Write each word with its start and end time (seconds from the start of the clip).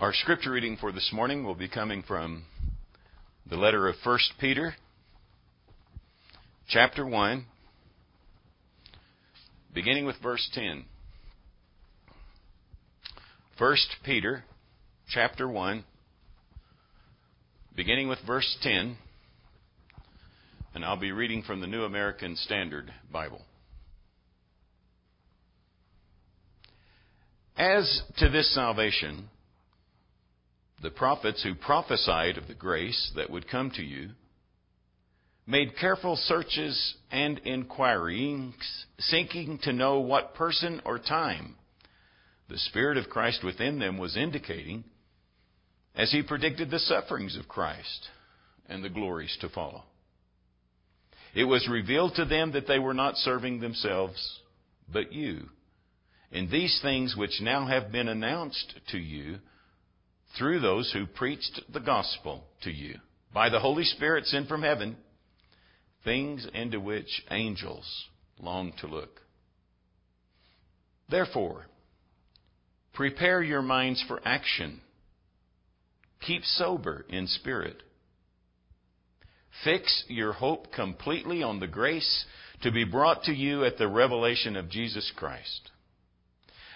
Our 0.00 0.12
scripture 0.12 0.52
reading 0.52 0.76
for 0.76 0.92
this 0.92 1.10
morning 1.12 1.42
will 1.42 1.56
be 1.56 1.68
coming 1.68 2.04
from 2.04 2.44
the 3.50 3.56
letter 3.56 3.88
of 3.88 3.96
1 4.04 4.18
Peter, 4.38 4.76
chapter 6.68 7.04
1, 7.04 7.44
beginning 9.74 10.06
with 10.06 10.14
verse 10.22 10.48
10. 10.54 10.84
1 13.58 13.76
Peter, 14.04 14.44
chapter 15.08 15.48
1, 15.48 15.82
beginning 17.74 18.06
with 18.06 18.20
verse 18.24 18.56
10, 18.62 18.96
and 20.76 20.84
I'll 20.84 20.96
be 20.96 21.10
reading 21.10 21.42
from 21.42 21.60
the 21.60 21.66
New 21.66 21.82
American 21.82 22.36
Standard 22.36 22.94
Bible. 23.12 23.42
As 27.56 28.02
to 28.18 28.28
this 28.28 28.54
salvation, 28.54 29.28
the 30.82 30.90
prophets 30.90 31.42
who 31.42 31.54
prophesied 31.54 32.38
of 32.38 32.46
the 32.46 32.54
grace 32.54 33.12
that 33.16 33.30
would 33.30 33.48
come 33.48 33.70
to 33.72 33.82
you 33.82 34.10
made 35.46 35.76
careful 35.78 36.14
searches 36.14 36.94
and 37.10 37.38
inquirings, 37.38 38.54
seeking 38.98 39.58
to 39.62 39.72
know 39.72 39.98
what 40.00 40.34
person 40.34 40.80
or 40.84 40.98
time 40.98 41.56
the 42.48 42.58
Spirit 42.58 42.96
of 42.96 43.10
Christ 43.10 43.42
within 43.44 43.78
them 43.78 43.98
was 43.98 44.16
indicating 44.16 44.84
as 45.94 46.12
he 46.12 46.22
predicted 46.22 46.70
the 46.70 46.78
sufferings 46.78 47.36
of 47.36 47.48
Christ 47.48 48.08
and 48.68 48.84
the 48.84 48.88
glories 48.88 49.36
to 49.40 49.48
follow. 49.48 49.84
It 51.34 51.44
was 51.44 51.68
revealed 51.68 52.14
to 52.16 52.24
them 52.24 52.52
that 52.52 52.66
they 52.66 52.78
were 52.78 52.94
not 52.94 53.16
serving 53.16 53.60
themselves, 53.60 54.40
but 54.92 55.12
you 55.12 55.48
in 56.30 56.50
these 56.50 56.78
things 56.82 57.16
which 57.16 57.40
now 57.40 57.66
have 57.66 57.90
been 57.90 58.08
announced 58.08 58.74
to 58.90 58.98
you 58.98 59.38
through 60.36 60.60
those 60.60 60.92
who 60.92 61.06
preached 61.06 61.60
the 61.72 61.80
gospel 61.80 62.44
to 62.62 62.70
you 62.70 62.96
by 63.32 63.48
the 63.48 63.60
Holy 63.60 63.84
Spirit 63.84 64.26
sent 64.26 64.48
from 64.48 64.62
heaven, 64.62 64.96
things 66.04 66.46
into 66.54 66.80
which 66.80 67.22
angels 67.30 68.06
long 68.40 68.72
to 68.80 68.86
look. 68.86 69.20
Therefore, 71.10 71.66
prepare 72.94 73.42
your 73.42 73.62
minds 73.62 74.04
for 74.06 74.20
action. 74.24 74.80
Keep 76.20 76.44
sober 76.44 77.04
in 77.08 77.26
spirit. 77.26 77.82
Fix 79.64 80.04
your 80.08 80.32
hope 80.32 80.72
completely 80.72 81.42
on 81.42 81.60
the 81.60 81.66
grace 81.66 82.24
to 82.62 82.70
be 82.70 82.84
brought 82.84 83.24
to 83.24 83.32
you 83.32 83.64
at 83.64 83.78
the 83.78 83.88
revelation 83.88 84.56
of 84.56 84.68
Jesus 84.68 85.10
Christ. 85.16 85.70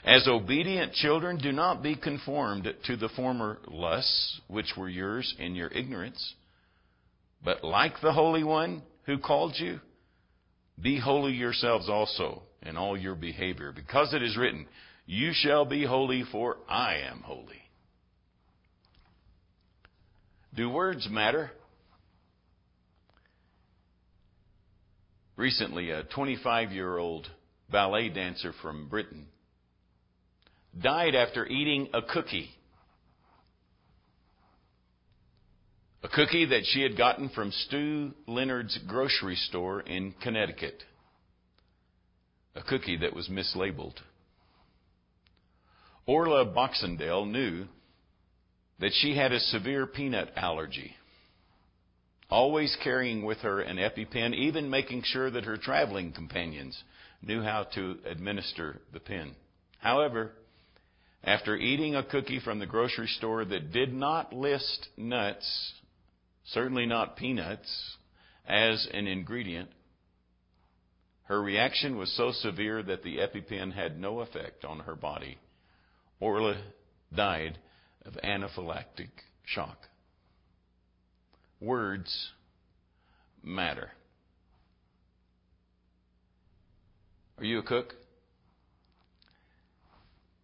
As 0.05 0.27
obedient 0.27 0.95
children, 0.95 1.39
do 1.39 1.53
not 1.53 1.83
be 1.83 1.95
conformed 1.95 2.73
to 2.85 2.97
the 2.97 3.09
former 3.11 3.59
lusts 3.69 4.41
which 4.49 4.73
were 4.77 4.89
yours 4.89 5.33
in 5.39 5.55
your 5.55 5.69
ignorance, 5.69 6.35
but 7.45 7.63
like 7.63 8.01
the 8.01 8.13
Holy 8.13 8.43
One 8.43 8.83
who 9.07 9.19
called 9.19 9.55
you, 9.57 9.79
be 10.81 10.99
holy 10.99 11.33
yourselves 11.33 11.89
also 11.89 12.43
in 12.63 12.77
all 12.77 12.97
your 12.97 13.15
behavior, 13.15 13.73
because 13.73 14.13
it 14.13 14.23
is 14.23 14.37
written, 14.37 14.67
You 15.07 15.31
shall 15.33 15.65
be 15.65 15.85
holy, 15.85 16.25
for 16.33 16.57
I 16.69 16.97
am 17.09 17.21
holy. 17.21 17.63
Do 20.55 20.69
words 20.69 21.09
matter? 21.09 21.53
Recently, 25.37 25.91
a 25.91 26.03
25 26.03 26.73
year 26.73 26.99
old 26.99 27.31
ballet 27.71 28.09
dancer 28.09 28.53
from 28.61 28.89
Britain 28.89 29.27
died 30.81 31.15
after 31.15 31.47
eating 31.47 31.89
a 31.93 32.03
cookie. 32.03 32.51
A 36.03 36.09
cookie 36.09 36.47
that 36.47 36.65
she 36.65 36.83
had 36.83 36.97
gotten 36.97 37.29
from 37.29 37.53
Stew 37.53 38.13
Leonard's 38.27 38.79
grocery 38.89 39.37
store 39.37 39.81
in 39.81 40.15
Connecticut. 40.23 40.83
A 42.55 42.63
cookie 42.63 42.99
that 42.99 43.15
was 43.15 43.29
mislabeled. 43.29 43.97
Orla 46.07 46.45
Baxendale 46.45 47.25
knew 47.25 47.67
that 48.81 48.93
she 48.95 49.17
had 49.17 49.33
a 49.33 49.39
severe 49.39 49.87
peanut 49.87 50.33
allergy. 50.37 50.97
Always 52.29 52.77
carrying 52.83 53.25
with 53.25 53.39
her 53.39 53.61
an 53.61 53.77
EpiPen, 53.77 54.35
even 54.35 54.69
making 54.69 55.03
sure 55.05 55.31
that 55.31 55.45
her 55.45 55.57
traveling 55.57 56.13
companions 56.13 56.83
knew 57.23 57.43
how 57.43 57.65
to 57.75 57.99
administer 58.07 58.81
the 58.93 58.99
pen. 58.99 59.37
However, 59.79 60.33
after 61.25 61.57
eating 61.57 61.95
a 61.95 62.03
cookie 62.03 62.41
from 62.41 62.59
the 62.59 62.67
grocery 62.67 63.07
store 63.07 63.45
that 63.45 63.73
did 63.73 63.93
not 63.93 64.33
list 64.33 64.89
nuts, 64.97 65.73
certainly 66.47 66.87
not 66.87 67.17
peanuts, 67.17 67.97
as 68.47 68.89
an 68.93 69.07
ingredient, 69.07 69.71
her 71.25 71.41
reaction 71.41 71.97
was 71.97 72.13
so 72.17 72.33
severe 72.33 72.83
that 72.83 73.03
the 73.05 73.19
EpiPen 73.19 73.73
had 73.73 74.01
no 74.01 74.21
effect 74.21 74.65
on 74.65 74.81
her 74.81 74.97
body. 74.97 75.39
Orla 76.21 76.61
died 77.15 77.59
of 78.05 78.15
anaphylactic 78.25 79.11
shock. 79.45 79.79
Words 81.61 82.33
matter. 83.43 83.91
Are 87.39 87.45
you 87.45 87.61
a 87.61 87.63
cook? 87.63 87.95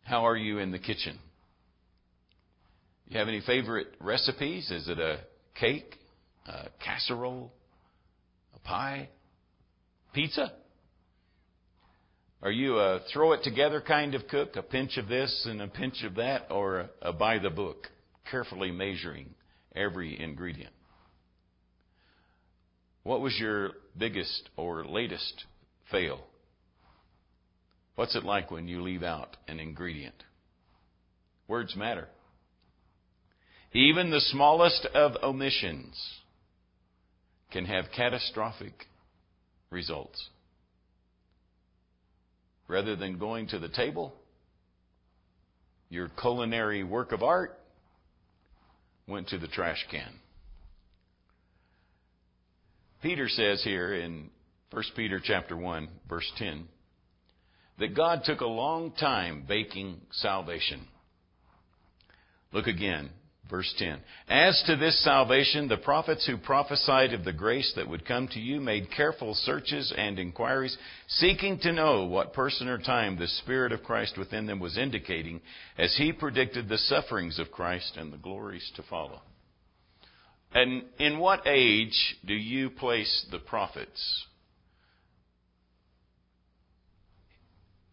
How 0.08 0.26
are 0.26 0.38
you 0.38 0.56
in 0.58 0.70
the 0.70 0.78
kitchen? 0.78 1.18
You 3.08 3.18
have 3.18 3.28
any 3.28 3.42
favorite 3.42 3.88
recipes? 4.00 4.70
Is 4.70 4.88
it 4.88 4.98
a 4.98 5.18
cake, 5.54 5.96
a 6.46 6.68
casserole, 6.82 7.52
a 8.56 8.58
pie, 8.60 9.10
pizza? 10.14 10.52
Are 12.40 12.50
you 12.50 12.78
a 12.78 13.00
throw 13.12 13.34
it 13.34 13.42
together 13.42 13.82
kind 13.82 14.14
of 14.14 14.26
cook, 14.28 14.56
a 14.56 14.62
pinch 14.62 14.96
of 14.96 15.08
this 15.08 15.46
and 15.46 15.60
a 15.60 15.68
pinch 15.68 16.02
of 16.02 16.14
that, 16.14 16.46
or 16.50 16.88
a, 17.02 17.12
by 17.12 17.38
the 17.38 17.50
book, 17.50 17.88
carefully 18.30 18.70
measuring 18.70 19.34
every 19.76 20.18
ingredient? 20.18 20.72
What 23.02 23.20
was 23.20 23.36
your 23.38 23.72
biggest 23.98 24.48
or 24.56 24.86
latest 24.86 25.44
fail? 25.90 26.20
What's 27.98 28.14
it 28.14 28.22
like 28.22 28.52
when 28.52 28.68
you 28.68 28.80
leave 28.80 29.02
out 29.02 29.36
an 29.48 29.58
ingredient? 29.58 30.14
Words 31.48 31.74
matter. 31.74 32.06
Even 33.72 34.12
the 34.12 34.20
smallest 34.20 34.86
of 34.94 35.16
omissions 35.20 36.00
can 37.50 37.64
have 37.64 37.86
catastrophic 37.96 38.86
results. 39.70 40.28
Rather 42.68 42.94
than 42.94 43.18
going 43.18 43.48
to 43.48 43.58
the 43.58 43.68
table, 43.68 44.14
your 45.88 46.08
culinary 46.20 46.84
work 46.84 47.10
of 47.10 47.24
art 47.24 47.58
went 49.08 49.26
to 49.30 49.38
the 49.38 49.48
trash 49.48 49.84
can. 49.90 50.20
Peter 53.02 53.28
says 53.28 53.60
here 53.64 53.92
in 53.92 54.30
1 54.70 54.84
Peter 54.94 55.20
chapter 55.20 55.56
1 55.56 55.88
verse 56.08 56.30
10 56.36 56.68
that 57.78 57.94
God 57.94 58.22
took 58.24 58.40
a 58.40 58.46
long 58.46 58.92
time 58.92 59.44
baking 59.46 60.00
salvation. 60.10 60.86
Look 62.52 62.66
again, 62.66 63.10
verse 63.48 63.72
10. 63.78 64.00
As 64.28 64.62
to 64.66 64.76
this 64.76 65.02
salvation, 65.04 65.68
the 65.68 65.76
prophets 65.76 66.26
who 66.26 66.38
prophesied 66.38 67.12
of 67.12 67.24
the 67.24 67.32
grace 67.32 67.72
that 67.76 67.88
would 67.88 68.06
come 68.06 68.28
to 68.28 68.40
you 68.40 68.60
made 68.60 68.90
careful 68.90 69.34
searches 69.34 69.92
and 69.96 70.18
inquiries, 70.18 70.76
seeking 71.08 71.58
to 71.60 71.72
know 71.72 72.04
what 72.04 72.32
person 72.32 72.68
or 72.68 72.78
time 72.78 73.16
the 73.16 73.28
Spirit 73.28 73.72
of 73.72 73.82
Christ 73.82 74.16
within 74.18 74.46
them 74.46 74.60
was 74.60 74.78
indicating 74.78 75.40
as 75.76 75.94
he 75.96 76.12
predicted 76.12 76.68
the 76.68 76.78
sufferings 76.78 77.38
of 77.38 77.50
Christ 77.50 77.96
and 77.96 78.12
the 78.12 78.18
glories 78.18 78.70
to 78.76 78.82
follow. 78.84 79.20
And 80.52 80.84
in 80.98 81.18
what 81.18 81.46
age 81.46 82.16
do 82.24 82.34
you 82.34 82.70
place 82.70 83.26
the 83.30 83.38
prophets? 83.38 84.26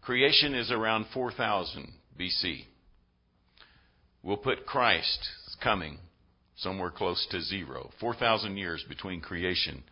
Creation 0.05 0.53
is 0.53 0.69
around 0.69 1.07
4000 1.15 1.91
BC. 2.19 2.65
We'll 4.21 4.37
put 4.37 4.67
Christ 4.67 5.17
coming 5.63 5.97
somewhere 6.57 6.91
close 6.91 7.25
to 7.31 7.41
zero. 7.41 7.89
4,000 7.99 8.55
years 8.55 8.85
between 8.87 9.19
creation 9.19 9.83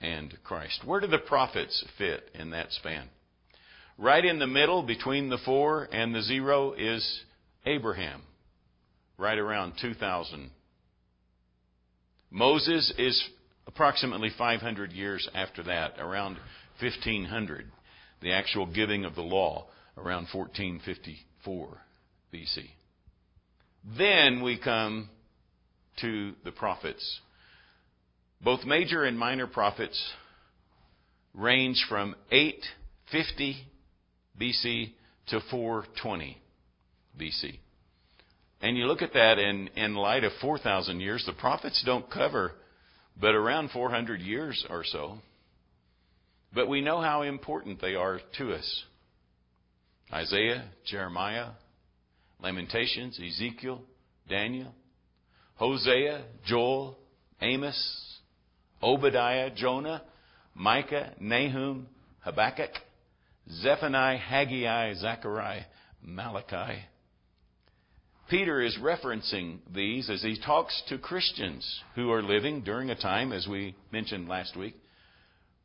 and 0.00 0.36
Christ. 0.42 0.80
Where 0.84 1.00
do 1.00 1.06
the 1.06 1.18
prophets 1.18 1.84
fit 1.98 2.32
in 2.34 2.50
that 2.50 2.72
span? 2.72 3.06
Right 3.96 4.24
in 4.24 4.40
the 4.40 4.48
middle 4.48 4.82
between 4.82 5.28
the 5.28 5.38
four 5.44 5.88
and 5.92 6.12
the 6.12 6.22
zero 6.22 6.72
is 6.72 7.20
Abraham, 7.64 8.22
right 9.18 9.38
around 9.38 9.74
2000. 9.80 10.50
Moses 12.28 12.92
is 12.98 13.22
approximately 13.68 14.30
500 14.36 14.90
years 14.90 15.28
after 15.32 15.62
that, 15.62 16.00
around 16.00 16.38
1500 16.80 17.70
the 18.20 18.32
actual 18.32 18.66
giving 18.66 19.04
of 19.04 19.14
the 19.14 19.22
law 19.22 19.66
around 19.96 20.28
1454 20.32 21.68
BC. 22.32 22.64
Then 23.96 24.42
we 24.42 24.58
come 24.58 25.08
to 26.00 26.32
the 26.44 26.52
prophets. 26.52 27.20
Both 28.42 28.64
major 28.64 29.04
and 29.04 29.18
minor 29.18 29.46
prophets 29.46 30.12
range 31.34 31.84
from 31.88 32.14
850 32.30 33.56
BC 34.40 34.92
to 35.28 35.40
420 35.50 36.38
BC. 37.18 37.58
And 38.62 38.76
you 38.76 38.86
look 38.86 39.02
at 39.02 39.14
that 39.14 39.38
in, 39.38 39.68
in 39.68 39.94
light 39.94 40.24
of 40.24 40.32
4,000 40.40 41.00
years, 41.00 41.24
the 41.26 41.32
prophets 41.32 41.82
don't 41.84 42.10
cover 42.10 42.52
but 43.20 43.34
around 43.34 43.70
400 43.70 44.20
years 44.20 44.64
or 44.70 44.84
so. 44.84 45.18
But 46.52 46.68
we 46.68 46.80
know 46.80 47.00
how 47.00 47.22
important 47.22 47.80
they 47.80 47.94
are 47.94 48.20
to 48.38 48.52
us. 48.52 48.84
Isaiah, 50.12 50.64
Jeremiah, 50.84 51.50
Lamentations, 52.42 53.20
Ezekiel, 53.24 53.82
Daniel, 54.28 54.74
Hosea, 55.54 56.24
Joel, 56.46 56.96
Amos, 57.40 58.18
Obadiah, 58.82 59.50
Jonah, 59.54 60.02
Micah, 60.54 61.14
Nahum, 61.20 61.86
Habakkuk, 62.20 62.70
Zephaniah, 63.62 64.18
Haggai, 64.18 64.94
Zechariah, 64.94 65.64
Malachi. 66.02 66.84
Peter 68.28 68.60
is 68.60 68.76
referencing 68.80 69.58
these 69.72 70.08
as 70.08 70.22
he 70.22 70.38
talks 70.40 70.82
to 70.88 70.98
Christians 70.98 71.82
who 71.94 72.10
are 72.10 72.22
living 72.22 72.62
during 72.62 72.90
a 72.90 72.94
time, 72.94 73.32
as 73.32 73.46
we 73.48 73.74
mentioned 73.92 74.28
last 74.28 74.56
week, 74.56 74.76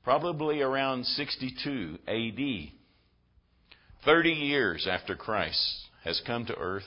probably 0.06 0.62
around 0.62 1.04
62 1.04 1.98
AD. 2.08 2.72
30 4.06 4.30
years 4.30 4.88
after 4.90 5.16
Christ 5.16 5.88
has 6.04 6.22
come 6.28 6.46
to 6.46 6.56
earth, 6.56 6.84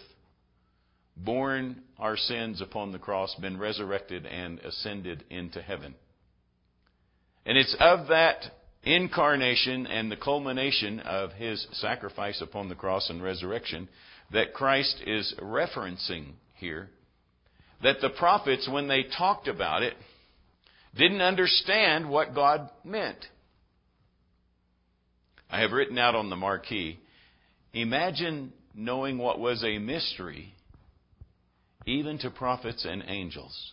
borne 1.16 1.82
our 1.98 2.16
sins 2.16 2.60
upon 2.60 2.92
the 2.92 2.98
cross, 2.98 3.34
been 3.34 3.58
resurrected, 3.58 4.24
and 4.24 4.60
ascended 4.60 5.24
into 5.30 5.60
heaven. 5.60 5.96
And 7.44 7.58
it's 7.58 7.76
of 7.80 8.06
that 8.06 8.44
incarnation 8.84 9.88
and 9.88 10.12
the 10.12 10.16
culmination 10.16 11.00
of 11.00 11.32
his 11.32 11.66
sacrifice 11.72 12.40
upon 12.40 12.68
the 12.68 12.76
cross 12.76 13.10
and 13.10 13.20
resurrection 13.20 13.88
that 14.32 14.54
Christ 14.54 15.02
is 15.04 15.34
referencing 15.42 16.34
here. 16.54 16.88
That 17.82 17.96
the 18.00 18.10
prophets, 18.10 18.68
when 18.70 18.86
they 18.86 19.02
talked 19.02 19.48
about 19.48 19.82
it, 19.82 19.94
didn't 20.98 21.22
understand 21.22 22.10
what 22.10 22.34
God 22.34 22.68
meant. 22.84 23.24
I 25.50 25.60
have 25.60 25.72
written 25.72 25.96
out 25.96 26.14
on 26.14 26.28
the 26.28 26.36
marquee 26.36 26.98
Imagine 27.72 28.52
knowing 28.74 29.18
what 29.18 29.38
was 29.38 29.62
a 29.62 29.78
mystery, 29.78 30.54
even 31.86 32.18
to 32.18 32.30
prophets 32.30 32.86
and 32.88 33.04
angels. 33.06 33.72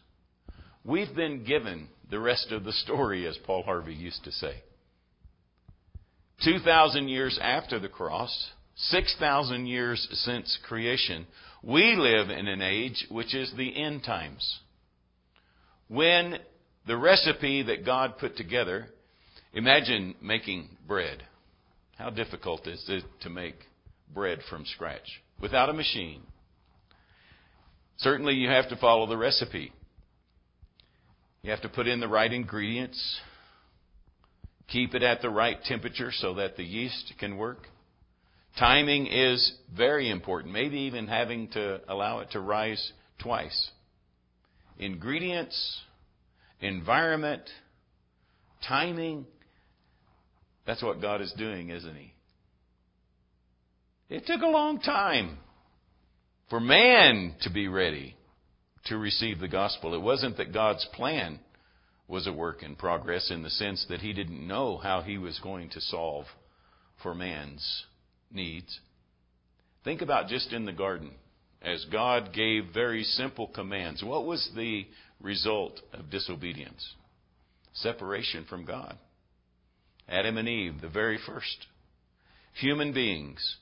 We've 0.83 1.16
been 1.16 1.44
given 1.45 1.88
the 2.12 2.19
rest 2.19 2.51
of 2.51 2.63
the 2.66 2.74
story, 2.74 3.25
as 3.25 3.38
Paul 3.45 3.63
Harvey 3.63 3.94
used 3.94 4.24
to 4.25 4.31
say. 4.31 4.62
2,000 6.44 7.07
years 7.07 7.39
after 7.42 7.80
the 7.80 7.88
cross, 7.88 8.51
6,000 8.75 9.66
years 9.66 10.07
since 10.12 10.60
creation, 10.68 11.25
we 11.63 11.95
live 11.95 12.30
in 12.30 12.48
an 12.48 12.62
age 12.62 13.07
which 13.10 13.33
is 13.33 13.51
the 13.56 13.75
end 13.81 14.04
times. 14.04 14.60
When 15.88 16.38
the 16.88 16.98
recipe 16.98 17.64
that 17.64 17.86
God 17.86 18.18
put 18.20 18.38
together, 18.38 18.88
imagine 19.54 20.16
making 20.22 20.70
bread. 20.88 21.24
How 21.98 22.10
difficult 22.10 22.68
is 22.68 22.84
it 22.88 23.04
to 23.22 23.30
make 23.30 23.56
bread 24.14 24.40
from 24.50 24.66
scratch 24.66 25.22
without 25.42 25.70
a 25.70 25.74
machine? 25.74 26.22
Certainly, 27.98 28.34
you 28.36 28.50
have 28.50 28.70
to 28.70 28.76
follow 28.76 29.08
the 29.08 29.18
recipe. 29.18 29.72
You 31.42 31.52
have 31.52 31.62
to 31.62 31.70
put 31.70 31.88
in 31.88 32.00
the 32.00 32.08
right 32.08 32.32
ingredients, 32.32 33.20
keep 34.68 34.94
it 34.94 35.04
at 35.04 35.22
the 35.22 35.30
right 35.30 35.58
temperature 35.64 36.12
so 36.12 36.34
that 36.36 36.58
the 36.58 36.64
yeast 36.64 37.14
can 37.20 37.38
work. 37.38 37.60
Timing 38.60 39.08
is 39.08 39.54
very 39.76 40.10
important, 40.10 40.54
maybe 40.54 40.80
even 40.80 41.08
having 41.08 41.50
to 41.50 41.81
allow 41.88 42.20
it 42.20 42.31
to 42.31 42.40
rise 42.40 42.92
twice. 43.20 43.70
Ingredients, 44.80 45.81
environment, 46.62 47.44
timing, 48.68 49.25
that's 50.66 50.81
what 50.81 51.02
God 51.02 51.22
is 51.22 51.34
doing, 51.38 51.69
isn't 51.69 51.96
He? 51.96 52.13
It 54.10 54.25
took 54.25 54.42
a 54.42 54.48
long 54.48 54.80
time 54.80 55.38
for 56.50 56.60
man 56.60 57.36
to 57.42 57.50
be 57.50 57.68
ready 57.68 58.16
to 58.86 58.98
receive 58.98 59.40
the 59.40 59.48
gospel. 59.48 59.96
It 59.96 60.02
wasn't 60.02 60.38
that 60.38 60.54
God's 60.54 60.88
plan 60.94 61.40
was 62.07 62.28
a 62.28 62.34
work 62.34 62.62
in 62.62 62.75
progress 62.75 63.31
in 63.31 63.42
the 63.42 63.50
sense 63.50 63.86
that 63.90 64.02
he 64.02 64.13
didn't 64.13 64.48
know 64.48 64.78
how 64.78 65.02
he 65.02 65.18
was 65.18 65.40
going 65.40 65.69
to 65.69 65.81
solve 65.81 66.25
for 67.02 67.16
man's 67.16 67.86
needs. 68.31 68.80
Think 69.84 70.02
about 70.02 70.28
just 70.28 70.54
in 70.54 70.66
the 70.66 70.72
garden, 70.72 71.12
as 71.62 71.86
God 71.92 72.31
gave 72.31 72.66
very 72.74 73.04
simple 73.04 73.48
commands. 73.48 74.04
What 74.04 74.25
was 74.25 74.48
the 74.56 74.86
result 75.25 75.81
of 75.92 76.10
disobedience? 76.10 76.94
Separation 77.74 78.45
from 78.45 78.63
God. 78.63 78.98
Adam 80.07 80.38
and 80.38 80.48
Eve, 80.48 80.80
the 80.81 80.88
very 80.88 81.18
first 81.25 81.66
human 82.54 82.94
beings 82.94 83.57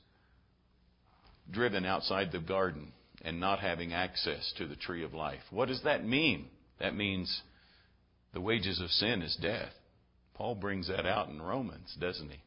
driven 1.49 1.85
outside 1.85 2.31
the 2.31 2.39
garden 2.39 2.91
and 3.23 3.39
not 3.39 3.59
having 3.59 3.93
access 3.93 4.53
to 4.57 4.67
the 4.67 4.75
tree 4.75 5.03
of 5.03 5.13
life. 5.13 5.41
What 5.49 5.69
does 5.69 5.81
that 5.83 6.05
mean? 6.05 6.47
That 6.79 6.95
means 6.95 7.41
the 8.33 8.41
wages 8.41 8.81
of 8.81 8.89
sin 8.89 9.21
is 9.21 9.37
death. 9.41 9.71
Paul 10.33 10.55
brings 10.55 10.89
that 10.89 11.05
out 11.05 11.29
in 11.29 11.41
Romans, 11.41 11.95
doesn't 11.99 12.29
he? 12.29 12.41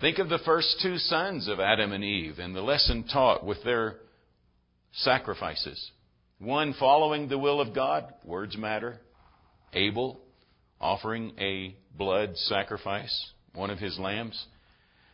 Think 0.00 0.18
of 0.18 0.28
the 0.28 0.40
first 0.44 0.80
two 0.82 0.98
sons 0.98 1.48
of 1.48 1.60
Adam 1.60 1.92
and 1.92 2.04
Eve 2.04 2.38
and 2.38 2.54
the 2.54 2.60
lesson 2.60 3.04
taught 3.04 3.46
with 3.46 3.62
their 3.64 3.96
sacrifices. 4.92 5.90
One 6.42 6.74
following 6.74 7.28
the 7.28 7.38
will 7.38 7.60
of 7.60 7.72
God, 7.72 8.12
words 8.24 8.56
matter. 8.56 8.98
Abel 9.72 10.18
offering 10.80 11.34
a 11.38 11.76
blood 11.96 12.36
sacrifice, 12.36 13.30
one 13.54 13.70
of 13.70 13.78
his 13.78 13.96
lambs. 13.96 14.44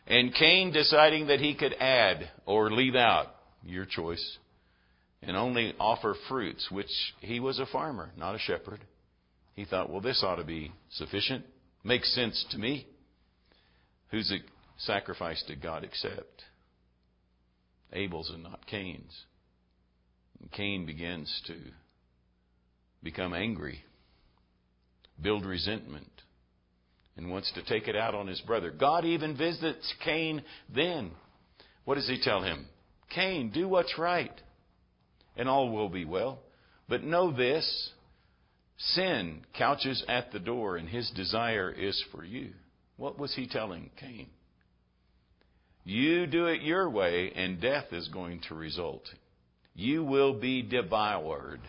And 0.07 0.33
Cain 0.33 0.71
deciding 0.71 1.27
that 1.27 1.39
he 1.39 1.53
could 1.53 1.75
add 1.79 2.31
or 2.47 2.71
leave 2.71 2.95
out, 2.95 3.27
your 3.63 3.85
choice, 3.85 4.39
and 5.21 5.37
only 5.37 5.75
offer 5.79 6.15
fruits, 6.27 6.67
which 6.71 6.89
he 7.19 7.39
was 7.39 7.59
a 7.59 7.67
farmer, 7.67 8.11
not 8.17 8.33
a 8.33 8.39
shepherd. 8.39 8.79
He 9.53 9.65
thought, 9.65 9.91
well, 9.91 10.01
this 10.01 10.23
ought 10.25 10.37
to 10.37 10.43
be 10.43 10.71
sufficient. 10.93 11.45
Makes 11.83 12.15
sense 12.15 12.43
to 12.49 12.57
me. 12.57 12.87
Whose 14.09 14.33
sacrifice 14.79 15.43
did 15.47 15.61
God 15.61 15.83
accept? 15.83 16.41
Abel's 17.93 18.31
and 18.31 18.41
not 18.41 18.65
Cain's. 18.65 19.25
Cain 20.51 20.85
begins 20.85 21.41
to 21.47 21.55
become 23.03 23.33
angry, 23.33 23.83
build 25.21 25.45
resentment, 25.45 26.11
and 27.17 27.29
wants 27.29 27.51
to 27.53 27.63
take 27.63 27.87
it 27.87 27.95
out 27.95 28.15
on 28.15 28.27
his 28.27 28.41
brother. 28.41 28.71
God 28.71 29.05
even 29.05 29.37
visits 29.37 29.93
Cain 30.03 30.43
then. 30.73 31.11
What 31.85 31.95
does 31.95 32.07
he 32.07 32.19
tell 32.21 32.41
him? 32.41 32.65
Cain, 33.13 33.51
do 33.51 33.67
what's 33.67 33.97
right, 33.97 34.33
and 35.35 35.49
all 35.49 35.71
will 35.71 35.89
be 35.89 36.05
well. 36.05 36.39
But 36.87 37.03
know 37.03 37.31
this 37.31 37.91
sin 38.77 39.41
couches 39.57 40.03
at 40.07 40.31
the 40.31 40.39
door, 40.39 40.77
and 40.77 40.87
his 40.87 41.09
desire 41.15 41.71
is 41.71 42.01
for 42.11 42.23
you. 42.23 42.51
What 42.97 43.19
was 43.19 43.33
he 43.35 43.47
telling 43.47 43.89
Cain? 43.99 44.27
You 45.83 46.27
do 46.27 46.47
it 46.47 46.61
your 46.61 46.89
way, 46.89 47.31
and 47.35 47.61
death 47.61 47.85
is 47.91 48.07
going 48.09 48.41
to 48.47 48.55
result. 48.55 49.03
You 49.79 50.03
will 50.03 50.33
be 50.33 50.61
devoured 50.61 51.61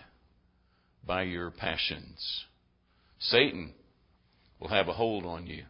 by 1.06 1.22
your 1.22 1.52
passions. 1.52 2.44
Satan 3.20 3.72
will 4.58 4.66
have 4.66 4.88
a 4.88 4.92
hold 4.92 5.24
on 5.24 5.46
you. 5.46 5.62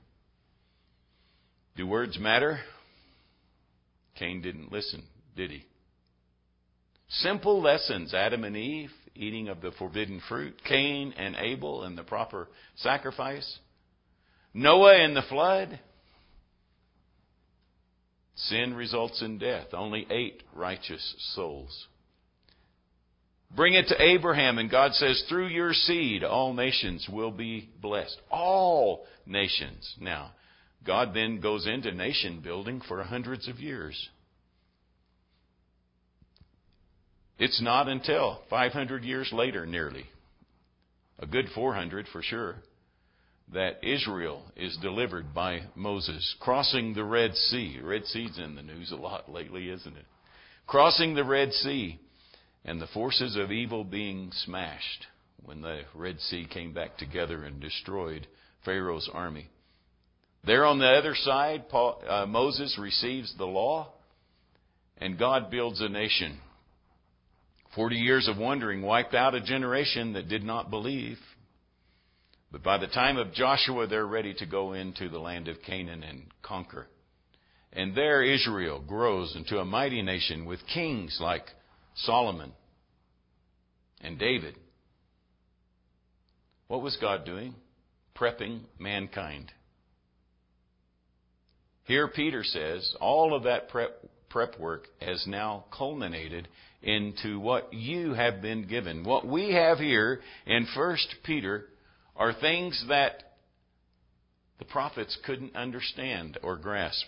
Do 1.76 1.87
words 1.87 2.18
matter? 2.18 2.61
Cain 4.18 4.40
didn't 4.40 4.73
listen, 4.73 5.02
did 5.37 5.50
he? 5.50 5.66
Simple 7.11 7.61
lessons 7.61 8.14
Adam 8.14 8.44
and 8.44 8.56
Eve 8.56 8.90
eating 9.14 9.49
of 9.49 9.61
the 9.61 9.73
forbidden 9.73 10.23
fruit, 10.26 10.54
Cain 10.66 11.12
and 11.18 11.37
Abel 11.37 11.82
and 11.82 11.99
the 11.99 12.04
proper 12.04 12.49
sacrifice, 12.76 13.59
Noah 14.54 14.94
and 14.94 15.14
the 15.14 15.28
flood. 15.28 15.78
Sin 18.35 18.73
results 18.73 19.20
in 19.20 19.37
death. 19.37 19.75
Only 19.75 20.06
eight 20.11 20.42
righteous 20.54 21.14
souls. 21.35 21.88
Bring 23.54 23.75
it 23.75 23.88
to 23.88 24.00
Abraham, 24.00 24.59
and 24.59 24.71
God 24.71 24.95
says, 24.95 25.25
through 25.28 25.49
your 25.49 25.73
seed, 25.73 26.23
all 26.23 26.52
nations 26.52 27.09
will 27.12 27.33
be 27.33 27.69
blessed. 27.80 28.21
All 28.30 29.07
nations. 29.26 29.97
Now, 30.00 30.33
God 30.87 31.14
then 31.14 31.40
goes 31.40 31.66
into 31.66 31.90
nation 31.92 32.40
building 32.40 32.80
for 32.87 33.02
hundreds 33.02 33.49
of 33.49 33.59
years. 33.59 34.09
It's 37.38 37.61
not 37.61 37.88
until 37.88 38.40
500 38.50 39.02
years 39.02 39.30
later, 39.33 39.66
nearly, 39.66 40.04
a 41.19 41.26
good 41.26 41.47
400 41.54 42.07
for 42.12 42.23
sure, 42.23 42.57
that 43.52 43.83
Israel 43.83 44.45
is 44.57 44.76
delivered 44.80 45.35
by 45.35 45.62
Moses, 45.75 46.37
crossing 46.38 46.95
the 46.95 47.04
Red 47.04 47.35
Sea. 47.35 47.80
Red 47.83 48.04
Sea's 48.04 48.38
in 48.38 48.54
the 48.54 48.62
news 48.62 48.92
a 48.92 48.97
lot 48.97 49.30
lately, 49.30 49.71
isn't 49.71 49.97
it? 49.97 50.04
Crossing 50.66 51.14
the 51.14 51.25
Red 51.25 51.52
Sea 51.52 51.99
and 52.64 52.81
the 52.81 52.87
forces 52.88 53.37
of 53.37 53.50
evil 53.50 53.85
being 53.85 54.31
smashed 54.33 55.07
when 55.45 55.62
the 55.62 55.83
Red 55.95 56.21
Sea 56.21 56.47
came 56.50 56.73
back 56.73 56.99
together 56.99 57.45
and 57.45 57.61
destroyed 57.61 58.26
Pharaoh's 58.64 59.09
army. 59.12 59.49
There 60.45 60.64
on 60.64 60.79
the 60.79 60.88
other 60.88 61.14
side, 61.14 61.69
Paul, 61.69 62.02
uh, 62.07 62.26
Moses 62.26 62.79
receives 62.79 63.35
the 63.37 63.47
law, 63.47 63.93
and 64.99 65.19
God 65.19 65.50
builds 65.50 65.81
a 65.81 65.88
nation. 65.88 66.38
Forty 67.75 67.97
years 67.97 68.26
of 68.26 68.37
wandering 68.38 68.83
wiped 68.83 69.14
out 69.14 69.35
a 69.35 69.40
generation 69.40 70.14
that 70.14 70.29
did 70.29 70.43
not 70.43 70.71
believe. 70.71 71.19
But 72.52 72.62
by 72.62 72.79
the 72.79 72.88
time 72.88 73.17
of 73.17 73.33
Joshua, 73.33 73.87
they're 73.87 74.07
ready 74.07 74.35
to 74.35 74.47
go 74.47 74.73
into 74.73 75.09
the 75.09 75.21
land 75.21 75.47
of 75.47 75.62
Canaan 75.64 76.02
and 76.02 76.25
conquer. 76.43 76.88
And 77.73 77.95
there 77.95 78.25
Israel 78.25 78.81
grows 78.81 79.37
into 79.37 79.59
a 79.59 79.64
mighty 79.64 80.02
nation 80.02 80.47
with 80.47 80.59
kings 80.67 81.19
like 81.21 81.47
Solomon 82.04 82.52
and 84.00 84.19
David. 84.19 84.57
What 86.69 86.83
was 86.83 86.97
God 87.00 87.25
doing? 87.25 87.54
Prepping 88.16 88.61
mankind. 88.78 89.52
Here 91.85 92.09
Peter 92.09 92.45
says 92.45 92.95
all 93.00 93.35
of 93.35 93.42
that 93.45 93.69
prep, 93.69 94.04
prep 94.28 94.59
work 94.61 94.87
has 95.00 95.26
now 95.26 95.64
culminated 95.76 96.49
into 96.83 97.40
what 97.40 97.73
you 97.75 98.14
have 98.14 98.40
been 98.40 98.66
given. 98.66 99.04
What 99.04 99.26
we 99.26 99.52
have 99.52 99.78
here 99.78 100.21
in 100.47 100.66
1 100.75 100.97
Peter 101.25 101.66
are 102.14 102.33
things 102.33 102.85
that 102.88 103.35
the 104.59 104.64
prophets 104.64 105.19
couldn't 105.26 105.57
understand 105.57 106.38
or 106.42 106.57
grasp. 106.57 107.07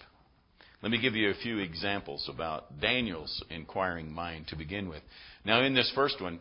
Let 0.83 0.91
me 0.91 1.01
give 1.01 1.15
you 1.15 1.31
a 1.31 1.35
few 1.35 1.59
examples 1.59 2.29
about 2.29 2.81
Daniel's 2.81 3.43
inquiring 3.51 4.13
mind 4.13 4.49
to 4.49 4.57
begin 4.57 4.89
with. 4.89 5.03
Now, 5.45 5.63
in 5.63 5.75
this 5.75 5.91
first 5.95 6.21
one, 6.21 6.41